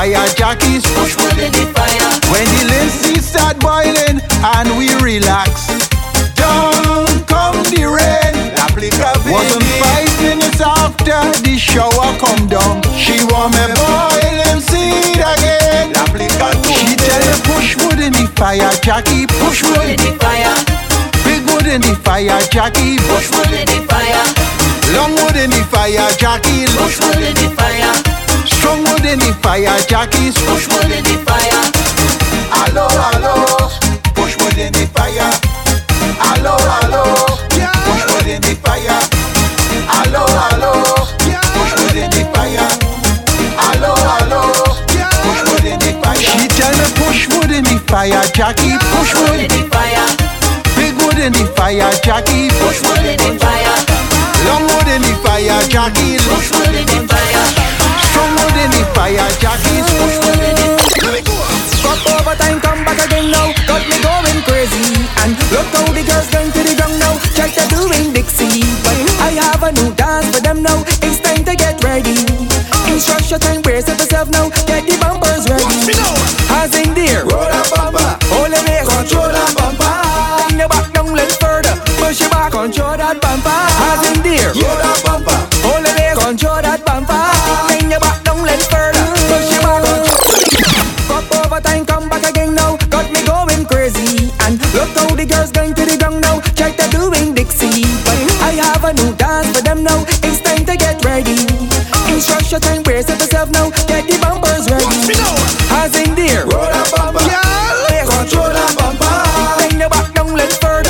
fire 0.03 0.27
jackies. 0.35 0.83
Push 0.99 1.15
wood 1.15 1.39
in 1.39 1.51
the 1.53 1.65
fire. 1.71 2.11
When 2.27 2.43
the 2.59 2.63
Lindsay 2.67 3.23
start 3.23 3.55
boiling 3.59 4.19
and 4.43 4.67
we 4.77 4.91
relax. 4.99 5.71
Down 6.35 7.07
come 7.31 7.63
the 7.71 7.87
rain. 7.87 8.35
Wasn't 9.31 9.63
fighting 9.79 10.19
minutes 10.19 10.59
after 10.59 11.19
the 11.47 11.55
shower 11.55 12.11
come 12.19 12.47
down. 12.51 12.83
She 12.99 13.15
want 13.31 13.55
me 13.55 13.63
boil 13.79 14.39
him 14.43 14.59
seed 14.59 15.23
again. 15.23 15.95
She 16.67 16.99
tell 16.99 17.23
me 17.23 17.35
push 17.47 17.77
wood 17.79 17.99
in 18.03 18.11
the 18.11 18.27
fire 18.35 18.75
jackie. 18.83 19.25
Push 19.39 19.63
wood 19.63 19.87
in 19.87 19.99
the 20.03 20.11
fire. 20.19 20.55
Big 21.23 21.47
wood 21.47 21.67
in 21.67 21.79
the 21.79 21.95
fire 22.03 22.41
jackie. 22.51 22.97
Push 23.07 23.31
wood 23.31 23.55
in 23.55 23.67
the 23.71 23.79
fire. 23.87 24.25
Long 24.95 25.15
wood 25.15 25.37
in 25.37 25.49
the 25.49 25.63
fire 25.71 26.11
jackie. 26.19 26.67
Push 26.75 26.99
wood 26.99 27.23
in 27.23 27.35
the 27.39 27.49
fire. 27.55 28.22
Strong 28.63 28.79
wood 28.87 29.03
in 29.03 29.19
the 29.19 29.35
fire, 29.43 29.75
jackies. 29.91 30.39
Push 30.47 30.71
wood 30.71 30.87
in 30.87 31.03
the 31.03 31.19
fire. 31.27 31.63
Hello, 32.47 32.87
hello. 32.87 33.67
Push 34.15 34.39
wood 34.39 34.55
in 34.55 34.71
the 34.71 34.87
fire. 34.87 35.27
Hello, 36.15 36.55
hello. 36.71 37.03
Push 37.43 38.07
wood 38.07 38.23
in 38.31 38.39
the 38.39 38.55
fire. 38.63 39.03
Hello, 39.91 40.23
hello. 40.23 40.79
Push 41.11 41.75
wood 41.75 42.07
in 42.07 42.07
the 42.07 42.23
fire. 42.31 42.71
Hello, 43.59 43.99
hello. 43.99 44.55
Push 44.71 45.43
wood 45.43 45.67
in 45.67 45.77
the 45.83 45.91
fire. 45.99 46.15
She 46.15 46.47
tell 46.55 46.71
me 46.71 46.87
push 47.03 47.27
wood 47.35 47.51
in 47.51 47.67
the 47.67 47.83
fire, 47.91 48.23
Jackie. 48.31 48.79
Push 48.95 49.11
wood 49.11 49.43
in 49.43 49.51
the 49.51 49.67
fire. 49.75 50.07
Big 50.79 50.95
wood 51.03 51.19
in 51.19 51.35
the 51.35 51.51
fire, 51.51 51.91
Jackie. 51.99 52.47
Push 52.63 52.79
wood 52.87 53.11
in 53.11 53.19
the 53.19 53.35
fire. 53.43 53.75
Long 54.47 54.63
wood 54.71 54.87
in 54.87 55.03
the 55.03 55.11
fire, 55.19 55.59
Jackie. 55.67 56.15
Push 56.31 56.47
wood 56.55 56.71
in 56.79 56.87
the 56.87 57.03
fire. 57.11 57.62
From 58.13 58.29
wood 58.37 58.55
in 58.61 58.69
the 58.71 58.83
fire, 58.93 59.27
jackies 59.41 59.89
push 59.97 60.17
wood 60.21 60.41
in. 60.45 60.77
Stop 61.81 61.99
over 62.13 62.35
time, 62.37 62.61
come 62.61 62.85
back 62.85 63.01
again 63.01 63.31
now. 63.31 63.51
Got 63.67 63.83
me 63.89 63.97
going 63.99 64.39
crazy. 64.45 65.03
And 65.25 65.35
look 65.51 65.67
how 65.73 65.89
the 65.91 66.03
girls 66.05 66.29
going 66.29 66.51
to 66.53 66.61
the 66.63 66.75
ground 66.77 66.97
now. 67.01 67.17
Check 67.35 67.57
they're 67.57 67.67
doing 67.73 68.13
Dixie. 68.13 68.63
But 68.85 68.95
I 69.19 69.35
have 69.41 69.63
a 69.63 69.71
new 69.73 69.93
dance 69.95 70.29
for 70.31 70.41
them 70.41 70.61
now. 70.61 70.83
It's 71.01 71.19
time 71.19 71.43
to 71.43 71.55
get 71.55 71.83
ready. 71.83 72.15
Instruction 72.87 73.39
time, 73.39 73.61
brace 73.61 73.87
yourself 73.87 74.29
now. 74.29 74.62
Ready. 101.13 101.37
Instruction 102.09 102.59
time, 102.59 102.81
brace 102.81 103.07
yourself 103.07 103.49
now. 103.51 103.69
Get 103.85 104.09
the 104.09 104.17
bumpers 104.17 104.65
ready. 104.65 105.13
As 105.69 105.93
in 105.93 106.15
dear, 106.17 106.41
Roll 106.49 106.65
that 106.65 106.89
bumper. 106.89 107.21
Yes. 107.29 108.09
Control 108.09 108.49
that 108.49 108.71
bumper. 108.73 109.13
Bring 109.61 109.77
your 109.77 109.89
back 109.93 110.09
down, 110.17 110.33
let's 110.33 110.57
further. 110.57 110.89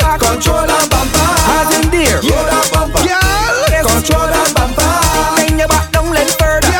Back. 0.00 0.20
Control 0.24 0.64
that 0.64 0.84
bumper. 0.88 1.28
As 1.60 1.68
in 1.76 1.86
dear, 1.92 2.24
Roll 2.24 2.44
that 2.48 2.66
bumper. 2.72 3.04
Yes. 3.04 3.84
Control 3.84 4.26
that 4.32 4.48
bumper. 4.56 4.92
Bring 5.36 5.60
your 5.60 5.68
back 5.68 5.92
down, 5.92 6.08
let 6.08 6.30
further. 6.40 6.72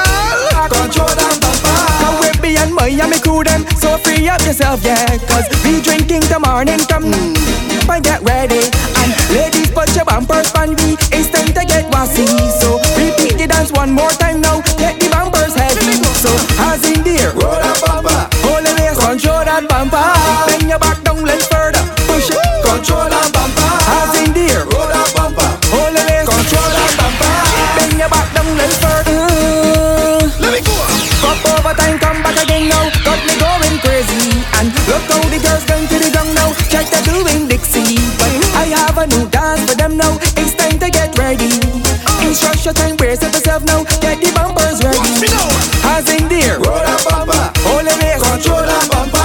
Back. 0.57 0.73
Control 0.73 1.13
that 1.21 1.37
bumper. 1.37 1.77
With 2.25 2.41
me 2.41 2.57
and 2.57 2.73
Miami 2.73 3.21
crew 3.21 3.45
them 3.45 3.69
So 3.77 3.99
free 4.01 4.29
up 4.29 4.41
yourself, 4.43 4.85
yeah 4.85 5.17
Cause 5.29 5.49
we 5.65 5.81
drinking 5.81 6.25
the 6.33 6.41
morning 6.41 6.81
come 6.89 7.13
mm. 7.13 7.87
But 7.87 8.05
get 8.05 8.21
ready 8.23 8.60
one 13.91 14.07
more 14.07 14.11
time 14.23 14.41
now 14.41 14.61
Get 14.79 15.01
the 15.01 15.09
bumpers 15.11 15.55
heavy 15.55 15.99
So 16.23 16.31
as 16.71 16.83
in 16.87 17.03
dear 17.03 17.31
Roll 17.35 17.59
that 17.59 17.79
bumper. 17.83 18.19
Hold 18.47 18.63
the 18.63 18.73
waist, 18.79 19.01
control 19.03 19.43
that 19.43 19.67
bumper 19.67 20.05
Bend 20.47 20.69
your 20.71 20.79
back 20.79 21.03
down, 21.03 21.23
let's 21.27 21.47
further 21.51 21.83
Push 22.07 22.31
it 22.31 22.39
Control 22.63 23.11
that 23.11 23.29
bumper. 23.35 23.71
As 23.91 24.15
in 24.23 24.31
dear 24.31 24.63
Roll 24.71 24.87
that 24.87 25.11
bumper. 25.15 25.51
Hold 25.75 25.91
the 25.91 26.03
waist, 26.07 26.31
Control 26.31 26.69
that 26.71 26.93
bumper. 26.99 27.35
Bend 27.75 27.99
your 27.99 28.11
back 28.11 28.29
down, 28.31 28.49
let's 28.55 28.77
further 28.79 29.19
Let 30.39 30.51
me 30.55 30.61
go. 30.63 30.75
Pop 31.23 31.43
over 31.51 31.75
time, 31.75 31.99
come 31.99 32.23
back 32.23 32.39
again 32.39 32.71
now. 32.71 32.87
Got 33.05 33.21
me 33.27 33.35
going 33.37 33.77
crazy. 33.83 34.41
And 34.57 34.73
look 34.89 35.05
how 35.11 35.21
the 35.29 35.39
girls 35.43 35.65
going 35.69 35.87
to 35.91 35.97
the 35.99 36.11
ground 36.15 36.33
now. 36.33 36.55
Check 36.73 36.87
the 36.89 37.01
doing 37.05 37.45
Dixie. 37.49 38.01
But 38.17 38.33
I 38.57 38.73
have 38.73 38.97
a 38.97 39.07
new 39.07 39.29
dance 39.29 39.69
for 39.69 39.77
them 39.77 39.97
now. 39.99 40.17
It's 40.41 40.55
time 40.55 40.79
to 40.79 40.89
get 40.89 41.13
ready. 41.19 41.60
Instruction 42.31 42.75
time, 42.75 42.95
brace 42.97 43.21
yourself 43.23 43.65
now. 43.65 43.83
Get 43.99 44.23
the 44.23 44.31
bumpers 44.31 44.79
ready. 44.87 45.03
As 45.83 46.07
in 46.15 46.29
dear, 46.31 46.63
Roll 46.63 46.79
that 46.79 47.03
bumper. 47.03 47.43
hold 47.67 47.83
the 47.83 47.91
waist. 47.99 48.23
Control 48.23 48.63
that 48.63 48.87
bumper. 48.87 49.19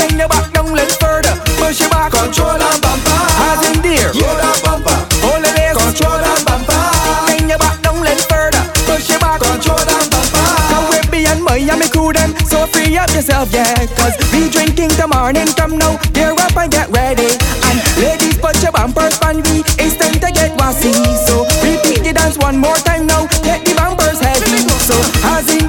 Bring 0.00 0.16
your 0.16 0.28
back 0.32 0.48
down, 0.56 0.72
let's 0.72 0.96
further. 0.96 1.36
Push 1.60 1.84
your 1.84 1.92
back. 1.92 2.16
Control 2.16 2.56
that 2.56 2.80
bumper. 2.80 3.20
As 3.44 3.60
in 3.68 3.76
dear, 3.84 4.08
Roll 4.16 4.36
that 4.40 4.56
bumper. 4.64 4.96
hold 5.20 5.44
the 5.44 5.52
waist. 5.52 5.76
Control 5.84 6.16
that 6.16 6.40
bumper. 6.48 6.80
Bring 7.28 7.44
your 7.52 7.60
back 7.60 7.76
down, 7.84 8.00
let's 8.00 8.24
further. 8.24 8.62
Push 8.88 9.04
your 9.12 9.20
back. 9.20 9.44
Control 9.44 9.76
that 9.76 10.04
bumper. 10.08 10.44
Come 10.72 10.86
with 10.88 11.08
me 11.12 11.28
and 11.28 11.44
Miami 11.44 11.88
crew 11.92 12.16
them 12.16 12.32
So 12.48 12.64
free 12.72 12.96
up 12.96 13.12
yourself, 13.12 13.52
yeah 13.52 13.84
Cause 14.00 14.16
we 14.32 14.48
drinking 14.48 14.96
the 14.96 15.06
morning 15.12 15.46
come 15.60 15.76
now 15.76 15.96
Gear 16.16 16.32
up 16.32 16.56
and 16.56 16.72
get 16.72 16.88
ready 16.90 17.28
And 17.68 17.76
ladies 18.00 18.36
put 18.40 18.56
your 18.64 18.72
bumpers 18.72 19.16
on 19.22 19.40
me 19.44 19.60
It's 19.78 19.96
time 19.96 20.16
to 20.24 20.28
get 20.32 20.52
wassy 20.58 20.92
So 21.28 21.44
the 21.44 21.45
one 22.56 22.70
more 22.70 22.76
time 22.76 23.06
now. 23.06 23.26
Get 23.42 23.64
the 23.64 23.74
bumpers 23.74 24.20
heavy 24.20 24.64
So 24.88 24.96
as 25.28 25.54
in 25.54 25.65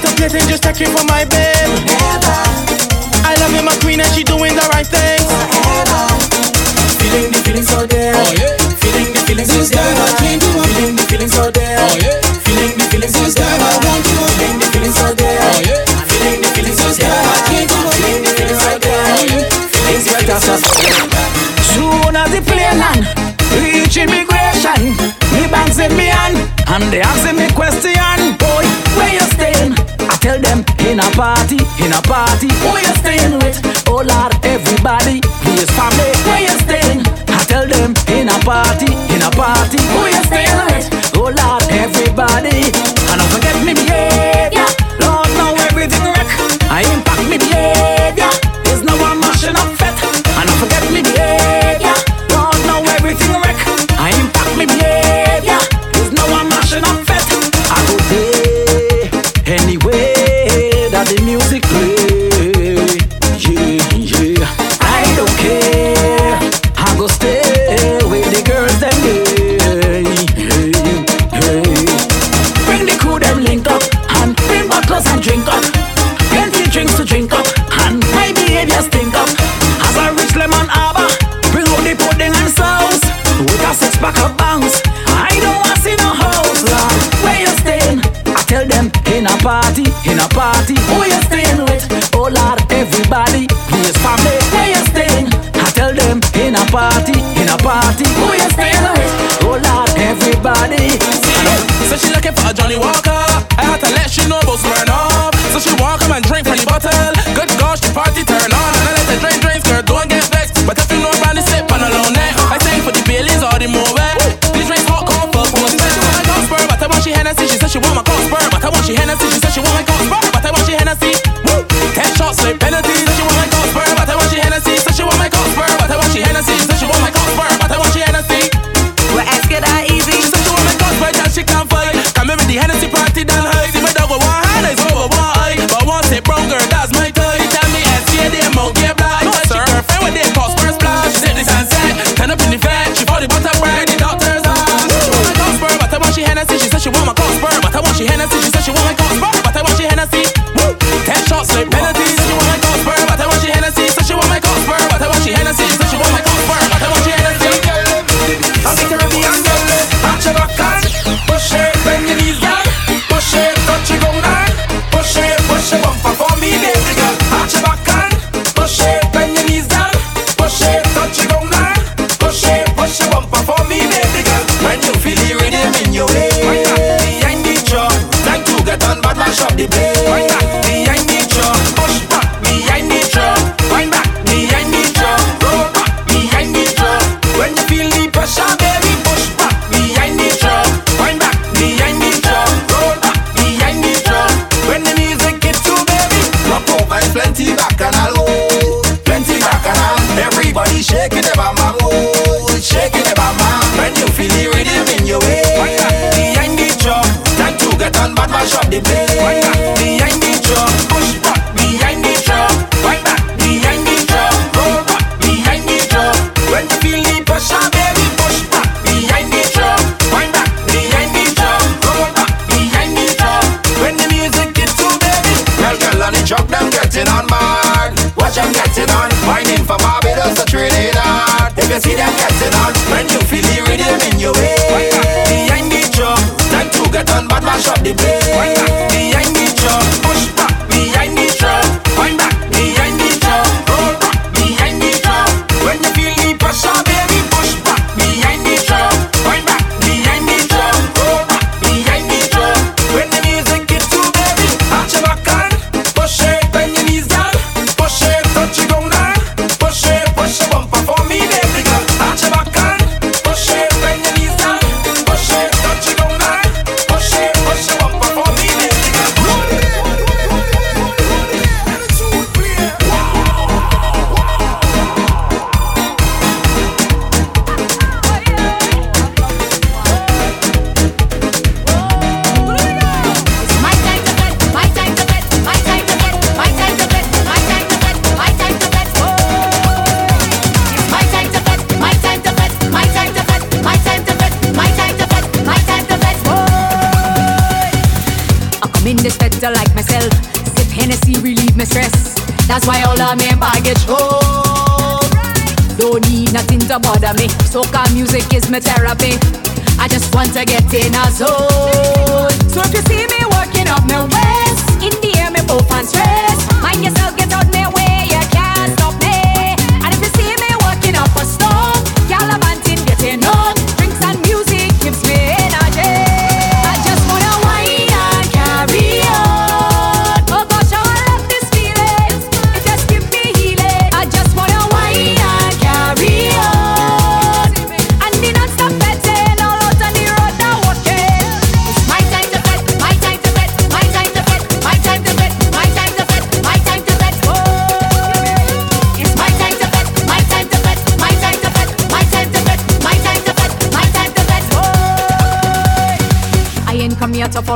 contemplating, 0.00 0.48
just 0.48 0.62
checking 0.62 0.88
for 0.88 1.04
my 1.04 1.24
babe. 1.24 1.68
Forever. 1.84 2.40
I 3.24 3.36
love 3.40 3.52
you, 3.52 3.62
my 3.62 3.76
queen, 3.84 4.00
and 4.00 4.08
she 4.14 4.24
doing 4.24 4.56
the 4.56 4.64
right 4.72 4.86
thing. 4.86 5.20
Forever. 5.28 6.08
Feeling 7.00 7.32
the 7.32 7.40
feeling 7.44 7.64
so 7.64 7.84
there. 7.86 8.16
Oh 8.16 8.32
yeah. 8.32 8.56
Feeling 8.80 9.12
the 9.12 9.20
feeling 9.28 9.44
so 9.44 9.60
there. 9.60 9.84
I 9.84 10.16
can't 10.16 10.40
give 10.40 10.56
up. 10.56 10.64
Feeling 10.72 10.96
the 10.96 11.04
feeling 11.04 11.28
so 11.28 11.50
there. 11.52 11.76
Oh 11.84 12.00
yeah. 12.00 12.16
Feeling 12.48 12.76
the 12.80 12.84
feeling 12.88 13.12
so 13.12 13.28
there. 13.28 13.44
I 13.44 13.76
won't. 13.84 14.04
Feeling 14.08 14.56
the 14.56 14.66
feeling 14.72 14.94
so 14.96 15.12
there. 15.12 15.36
Oh 15.36 15.68
yeah. 15.68 15.84
Feeling 16.08 16.40
the 16.40 16.48
feeling 16.56 16.76
so 16.80 16.88
there. 16.96 17.12
I 17.12 17.38
can't 17.44 17.68
give 17.68 17.84
up. 17.84 17.92
Feeling 17.92 18.24
the 18.24 18.32
feeling 18.40 18.56
so 18.56 18.72
there. 18.80 19.04
Oh, 19.04 19.20
feeling 19.20 19.44
the 19.44 19.68
feeling 19.84 20.00
so 20.00 20.16
there. 20.16 20.80
Soon 21.76 22.16
as 22.16 22.30
the 22.32 22.40
plane 22.40 22.78
land, 22.80 23.04
reach 23.60 23.96
immigration, 23.96 24.96
me 25.34 25.46
banks 25.50 25.78
in 25.78 25.92
me 25.96 26.06
hand, 26.10 26.36
and 26.66 26.84
they 26.92 27.00
asking 27.00 27.36
me 27.36 27.46
question, 27.54 27.94
boy, 28.38 28.62
where 28.62 28.69
in 30.90 30.98
a 30.98 31.10
party, 31.12 31.54
in 31.84 31.92
a 31.92 32.02
party, 32.02 32.48
who 32.66 32.74
you 32.76 32.94
staying 32.98 33.38
with? 33.38 33.62
Oh 33.86 34.02
Lord, 34.02 34.34
everybody, 34.42 35.22
is 35.54 35.70
family, 35.78 36.10
where 36.26 36.42
you 36.42 36.54
staying? 36.66 37.06
I 37.30 37.44
tell 37.46 37.66
them 37.66 37.94
in 38.08 38.28
a 38.28 38.38
party, 38.42 38.90
in 39.14 39.22
a 39.22 39.30
party, 39.30 39.78
who 39.94 40.06
you 40.10 40.22
staying 40.26 40.58
with? 40.66 40.79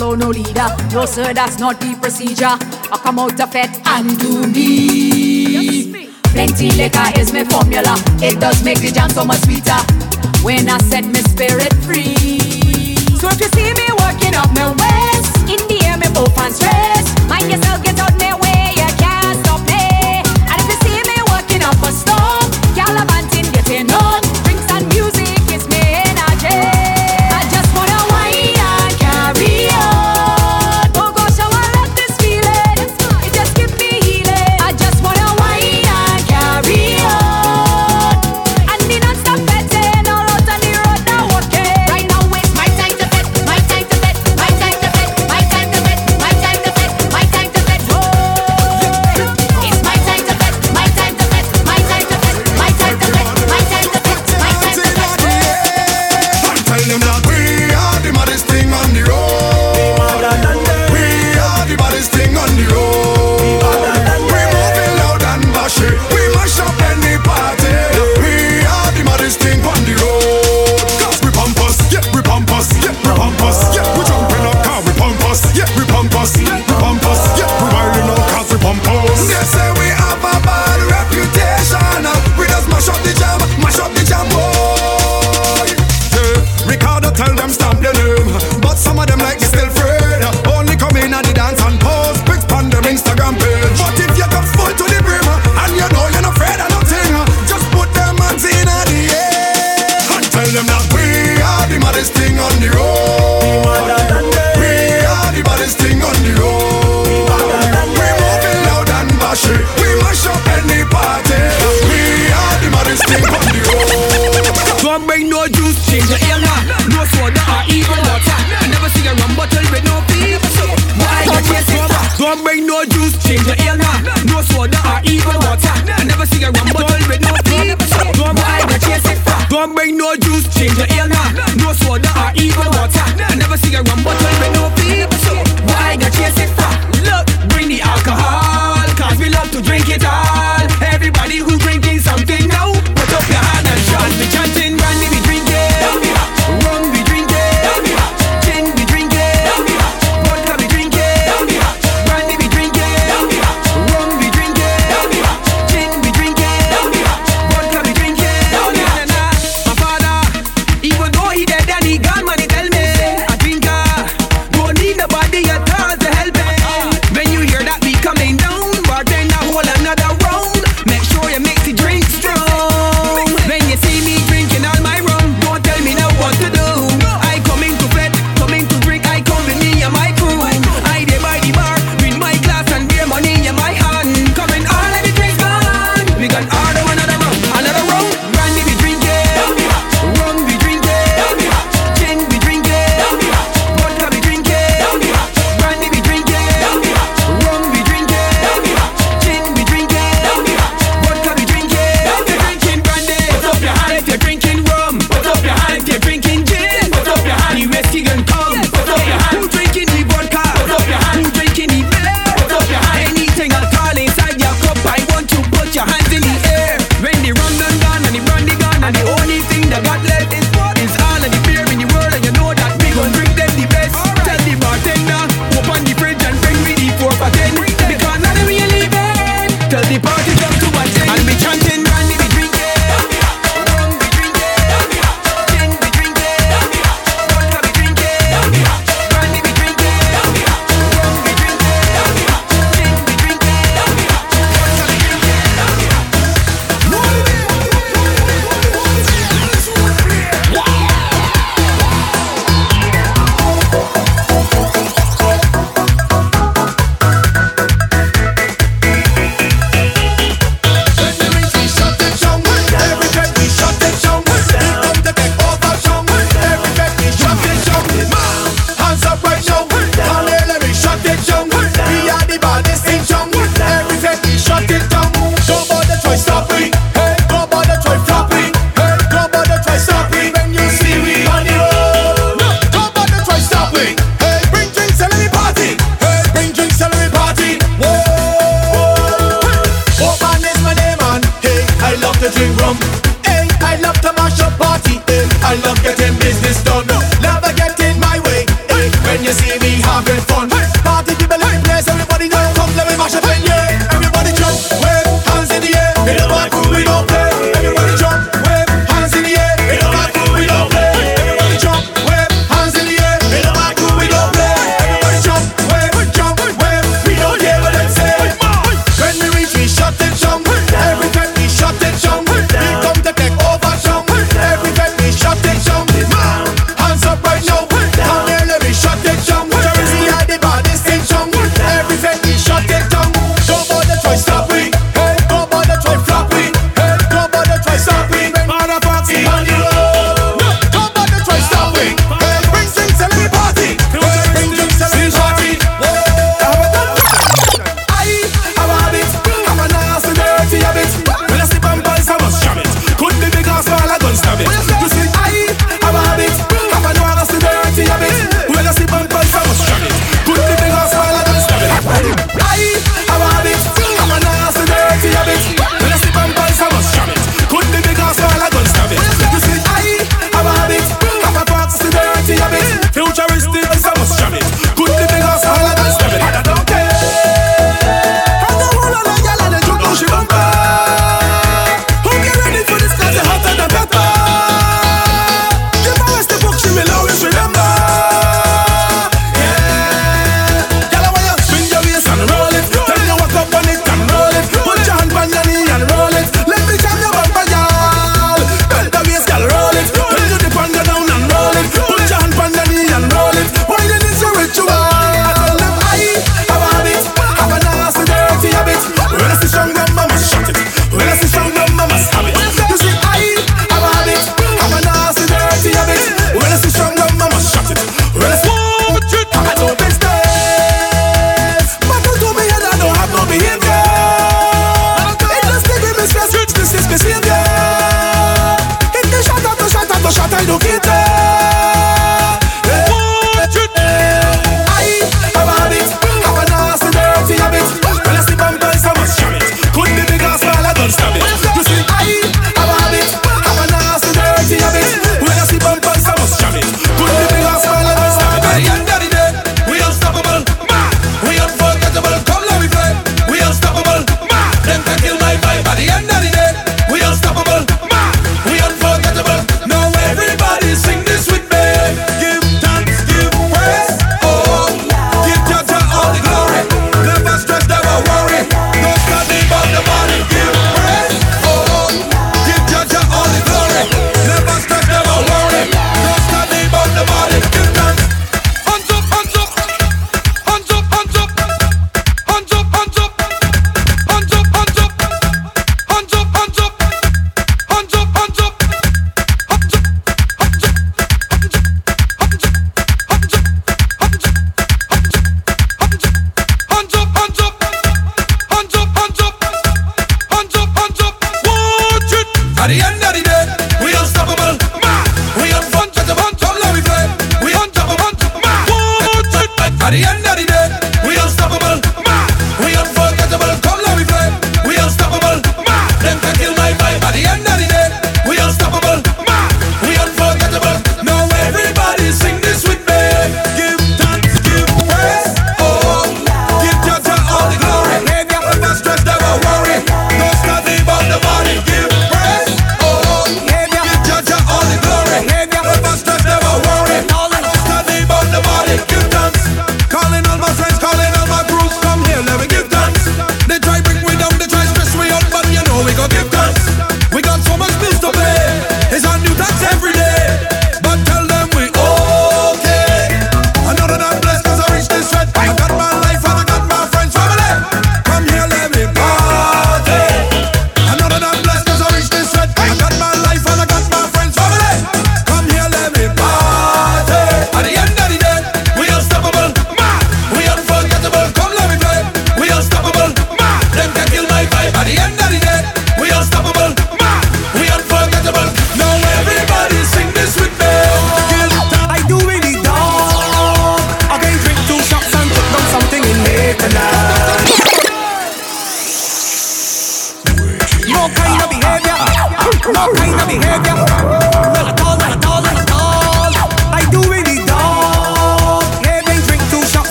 follow 0.00 0.14
no 0.14 0.28
leader. 0.30 0.68
No, 0.92 1.04
sir, 1.04 1.34
that's 1.34 1.58
not 1.58 1.78
the 1.80 1.94
procedure. 2.00 2.56
I 2.92 2.98
come 3.02 3.18
out 3.18 3.38
of 3.38 3.54
it 3.54 3.70
and 3.86 4.18
do 4.18 4.46
me. 4.46 6.08
Plenty 6.32 6.70
liquor 6.72 7.08
is 7.18 7.32
my 7.32 7.44
formula. 7.44 7.94
It 8.22 8.40
does 8.40 8.64
make 8.64 8.80
the 8.80 8.92
jam 8.92 9.10
so 9.10 9.24
much 9.24 9.40
sweeter 9.40 9.80
when 10.42 10.68
I 10.70 10.78
set 10.78 11.04
my 11.04 11.20
spirit 11.20 11.74
free. 11.84 12.96
So 13.20 13.28
if 13.28 13.40
you 13.40 13.48
see 13.52 13.72
me 13.74 13.86
working 14.00 14.34
up 14.34 14.48
my 14.56 14.72
west, 14.80 15.36
in 15.52 15.60
the 15.68 15.84
air, 15.84 15.98
me 15.98 16.08
open 16.16 16.50
stress. 16.52 17.04
Mind 17.28 17.50
yourself. 17.50 17.89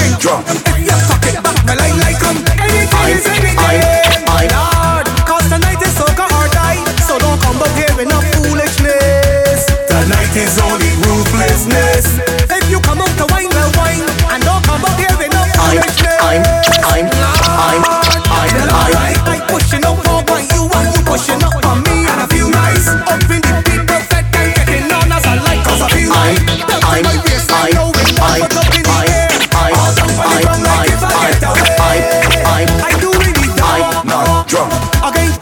big 0.00 0.16
drum. 0.18 0.40
If 0.48 0.64
you 0.80 0.96
suck 1.04 1.24
it 1.28 1.36
back, 1.44 1.60
I 1.68 1.92
like 2.00 2.18
come. 2.18 2.40
Anything 2.56 3.08
is 3.12 3.26
anything. 3.28 4.24
My 4.24 4.48
lord, 4.48 5.06
cause 5.28 5.44
tonight 5.52 5.80
is 5.84 5.92
soca 5.94 6.24
or 6.24 6.48
die. 6.56 6.80
So 7.04 7.18
don't 7.20 7.40
come 7.44 7.60
up 7.60 7.72
here 7.76 7.92
in 8.00 8.08
a 8.08 8.20
foolishness. 8.32 9.68
Tonight 9.92 10.32
is 10.36 10.56
only 10.64 10.90
ruthlessness. 11.04 12.06
If 12.48 12.64
you 12.72 12.80
come 12.80 13.00
out 13.04 13.12
to 13.20 13.26
wine, 13.32 13.52
well 13.52 13.72
wine. 13.76 14.04
And 14.32 14.40
don't 14.42 14.64
come 14.64 14.84
up 14.84 14.96
here 14.96 15.12
in 15.20 15.32
a 15.32 15.42
foolishness. 15.60 16.18
I'm, 16.24 16.42
I'm, 16.88 17.04
I'm, 17.04 17.84
I'm, 17.84 17.84
I'm, 17.84 18.20
I'm, 18.32 18.56
I'm, 18.56 18.96
I'm, 18.96 19.16
I'm 19.28 19.42
pushing 19.52 19.84
up 19.84 19.98
for 20.04 20.24
what 20.30 20.42
you 20.54 20.62
want. 20.72 20.88
You 20.96 21.02
pushing 21.04 21.42
up. 21.44 21.59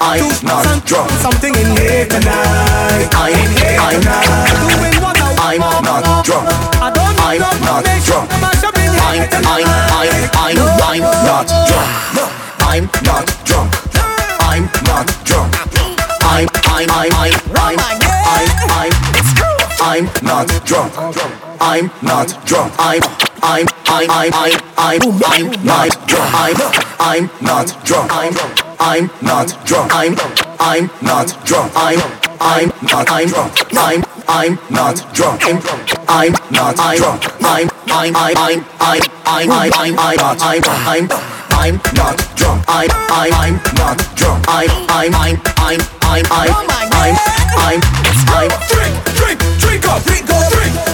I 0.09 0.21
must 0.43 0.87
drunk. 0.87 1.11
something 1.21 1.55
in 1.55 1.77
here 1.77 2.07
tonight. 2.09 3.13
I 3.13 3.29
in 3.29 3.53
here 3.61 3.77
tonight. 3.93 4.49
Doing 4.57 4.97
what 5.05 5.21
I 5.21 5.61
I'm 5.61 5.85
not 5.85 6.25
drunk. 6.25 6.49
I 6.81 6.89
don't 6.89 7.13
I'm 7.21 7.45
not 7.61 7.85
drunk. 8.09 8.33
I'm 8.33 9.21
I'm 9.45 9.69
I'm 9.69 10.09
I'm 10.33 10.57
I'm 10.57 11.05
not 11.29 11.45
drunk. 11.69 11.93
I'm 12.65 12.89
not 13.05 13.29
drunk. 13.45 13.69
I'm 14.41 14.65
not 14.89 15.07
drunk. 15.29 15.53
I'm 16.25 16.49
I'm 16.65 16.89
I'm 16.89 17.13
I'm 17.13 17.37
I'm 17.49 17.77
I'm 18.33 18.89
I'm 19.81 20.09
not 20.25 20.49
drunk. 20.65 21.48
I'm 21.61 21.91
not 22.03 22.29
drunk. 22.47 22.73
I'm 22.79 23.03
I'm 23.43 23.67
I'm 23.87 24.11
I'm 24.11 24.33
I'm 24.35 24.63
I'm 24.79 25.01
I'm 25.29 25.65
not 25.65 25.91
drunk. 26.07 26.35
I'm 26.35 26.57
I'm 27.01 27.31
not 27.41 27.85
drunk. 27.85 28.13
I'm 28.13 28.35
I'm 28.81 29.11
not 29.23 29.49
drunk. 29.67 29.93
I'm 29.95 30.17
I'm 30.61 30.91
not 31.03 31.29
drunk. 31.45 31.73
I'm 31.77 32.01
I'm 32.41 32.73
not 32.83 33.09
I'm 33.09 33.29
drunk. 33.29 33.53
I'm 33.75 34.05
I'm 34.29 34.59
not 34.71 34.97
drunk. 35.15 35.43
I'm 35.45 35.59
I'm 36.09 36.33
not 36.51 36.77
drunk. 36.77 37.23
I'm 37.39 37.39
I'm 37.49 37.69
I'm 37.89 38.17
I'm 38.17 38.37
I'm 38.37 38.65
I'm 38.79 39.03
I'm 39.27 39.51
I'm 39.51 39.73
I'm 39.73 39.95
not 39.95 40.39
I'm 40.41 40.63
I'm 40.87 41.09
I'm 41.51 41.75
not 41.95 42.17
drunk. 42.37 42.65
I'm 42.69 42.91
I'm 43.11 43.33
I'm 43.33 43.55
not 43.75 43.99
drunk. 44.17 44.45
I'm 44.49 44.71
I'm 44.89 45.15
I'm 45.15 45.41
I'm 45.59 45.81
I'm 46.03 46.25
I'm 46.31 46.51
I'm 46.51 47.17
I'm 47.57 47.81
I'm 48.31 48.49
drink 48.69 48.95
drink 49.17 49.41
drink 49.59 49.85
up 49.89 50.03
drink 50.05 50.31
up 50.31 50.53
drink 50.53 50.88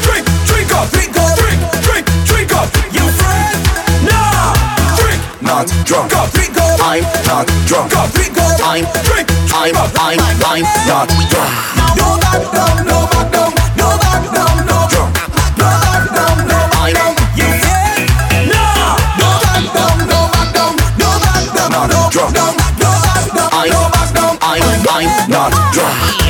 up, 0.74 0.90
drink 0.90 1.16
up, 1.16 1.30
drink, 1.38 1.60
drink, 1.82 2.06
drink 2.26 2.52
up. 2.52 2.68
You 2.90 3.06
friend? 3.18 3.59
Nah. 4.06 4.55
Drink, 4.98 5.20
not 5.42 5.66
drunk 5.86 6.12
up, 6.14 6.30
drink 6.32 6.56
up. 6.59 6.80
I'm 6.82 7.05
not 7.26 7.46
drunk 7.66 7.94
up, 7.96 8.10
drink 8.12 8.36
up. 8.38 8.60
I'm 8.62 8.84
drink, 9.06 9.28
I'm, 9.55 9.74
I'm, 9.76 10.18
I'm 10.18 10.66
not 10.90 11.09
drunk. 11.30 11.51
No 11.98 12.18
back 12.18 12.42
down, 12.52 12.76
no 12.86 12.98
back 13.12 13.28
down, 13.30 13.52
no 13.78 13.88
back 14.02 14.24
down, 14.34 14.56
no 14.66 14.76
drunk. 14.90 15.14
No 15.59 15.68
back 15.84 16.06
down, 16.16 16.36
no 16.51 16.59
back 16.74 16.90
down. 16.94 17.12
You 17.38 17.48
friend? 17.62 18.10
Nah. 18.51 18.98
No 19.20 19.28
back 19.44 19.64
down, 19.74 19.96
no 20.10 20.20
back 20.34 20.48
down, 20.55 20.74
no 20.98 21.09
back 21.22 21.46
down, 21.55 21.70
no 21.70 22.01
drunk. 22.10 22.34
No 22.34 22.46
no 22.82 22.90
back 23.05 23.26
down, 23.36 23.51
no 23.70 23.80
back 23.94 24.09
down. 24.14 24.34
I'm, 24.42 24.62
I'm 24.90 25.30
not 25.30 25.52
drunk. 25.72 26.23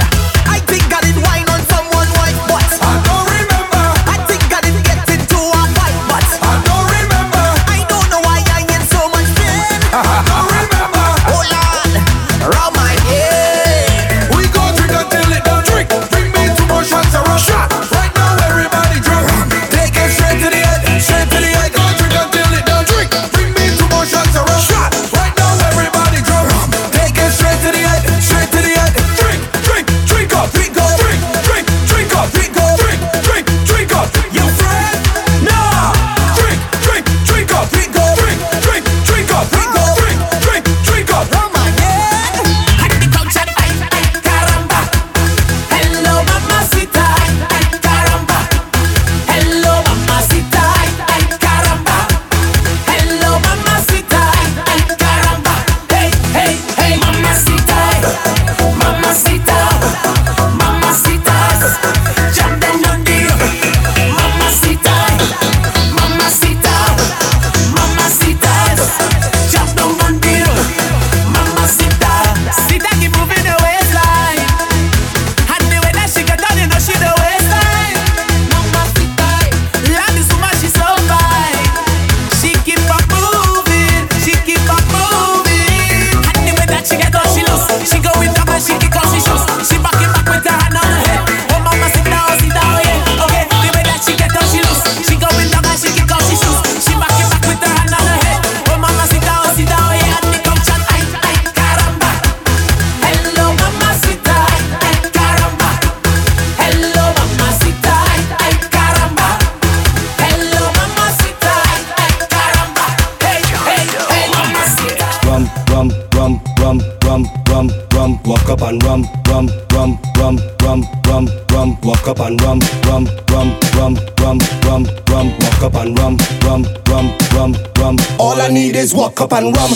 I'm 129.36 129.50
rum 129.50 129.73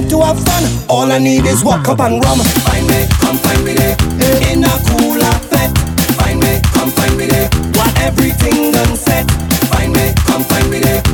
need 0.00 0.10
to 0.10 0.20
have 0.20 0.38
fun. 0.44 0.64
All 0.88 1.10
I 1.10 1.18
need 1.18 1.46
is 1.46 1.62
walk 1.62 1.88
up 1.88 2.00
and 2.00 2.22
rum. 2.24 2.38
Find 2.66 2.86
me, 2.86 3.06
come 3.22 3.36
find 3.38 3.64
me 3.64 3.74
there. 3.74 3.96
Eh. 4.20 4.52
In 4.52 4.64
a 4.64 4.74
cooler 4.88 5.34
flat. 5.48 5.70
Find 6.18 6.40
me, 6.40 6.60
come 6.74 6.90
find 6.90 7.16
me 7.16 7.26
there. 7.26 7.48
What 7.78 7.92
everything 8.00 8.72
done 8.72 8.96
set. 8.96 9.30
Find 9.70 9.92
me, 9.92 10.12
come 10.26 10.42
find 10.44 10.70
me 10.70 10.78
there. 10.80 11.13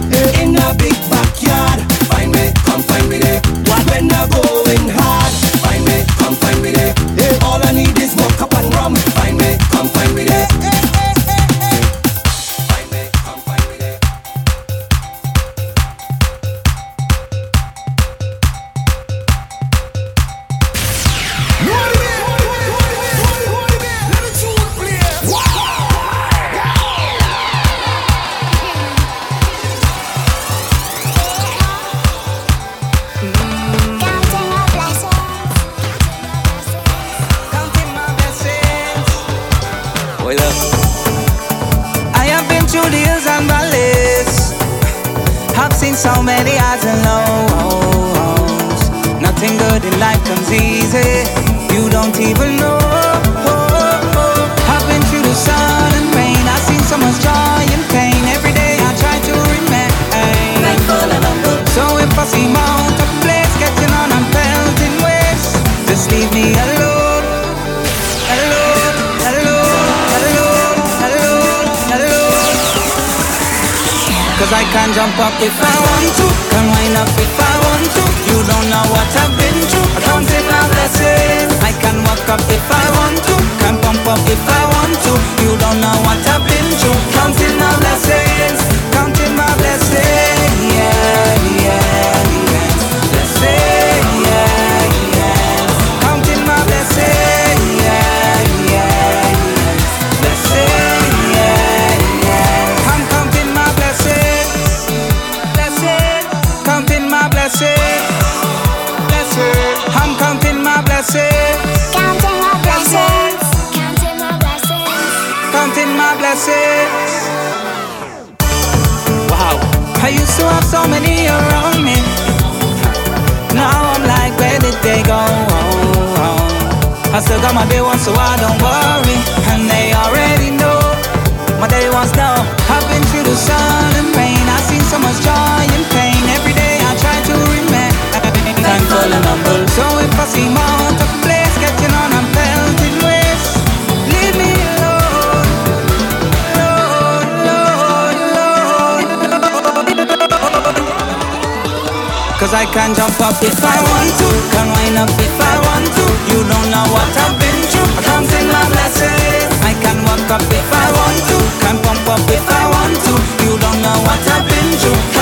Cause 152.40 152.54
I 152.54 152.64
can 152.64 152.94
jump 152.94 153.20
up 153.20 153.36
if 153.44 153.60
I 153.62 153.76
want 153.84 154.16
to, 154.16 154.28
can 154.56 154.68
wind 154.72 154.96
up 154.96 155.12
if 155.20 155.36
I 155.44 155.60
want 155.60 155.84
to. 155.84 156.04
You 156.32 156.40
don't 156.40 156.70
know 156.72 156.88
what 156.88 157.12
I've 157.12 157.36
been 157.36 157.60
through. 157.68 157.84
I 157.84 158.00
can 158.00 158.24
sing 158.24 158.48
my 158.48 158.64
blessings. 158.72 159.60
I 159.60 159.76
can 159.76 160.00
walk 160.08 160.24
up 160.32 160.48
if 160.48 160.72
I 160.72 160.86
want 160.88 161.20
to, 161.28 161.36
can 161.60 161.76
pump 161.84 162.08
up 162.08 162.24
if 162.32 162.48
I 162.48 162.64
want 162.72 162.96
to. 162.96 163.12
You 163.44 163.58
don't 163.60 163.82
know 163.84 163.98
what 164.08 164.24
I've 164.24 164.48
been 164.48 164.72
through. 164.80 165.19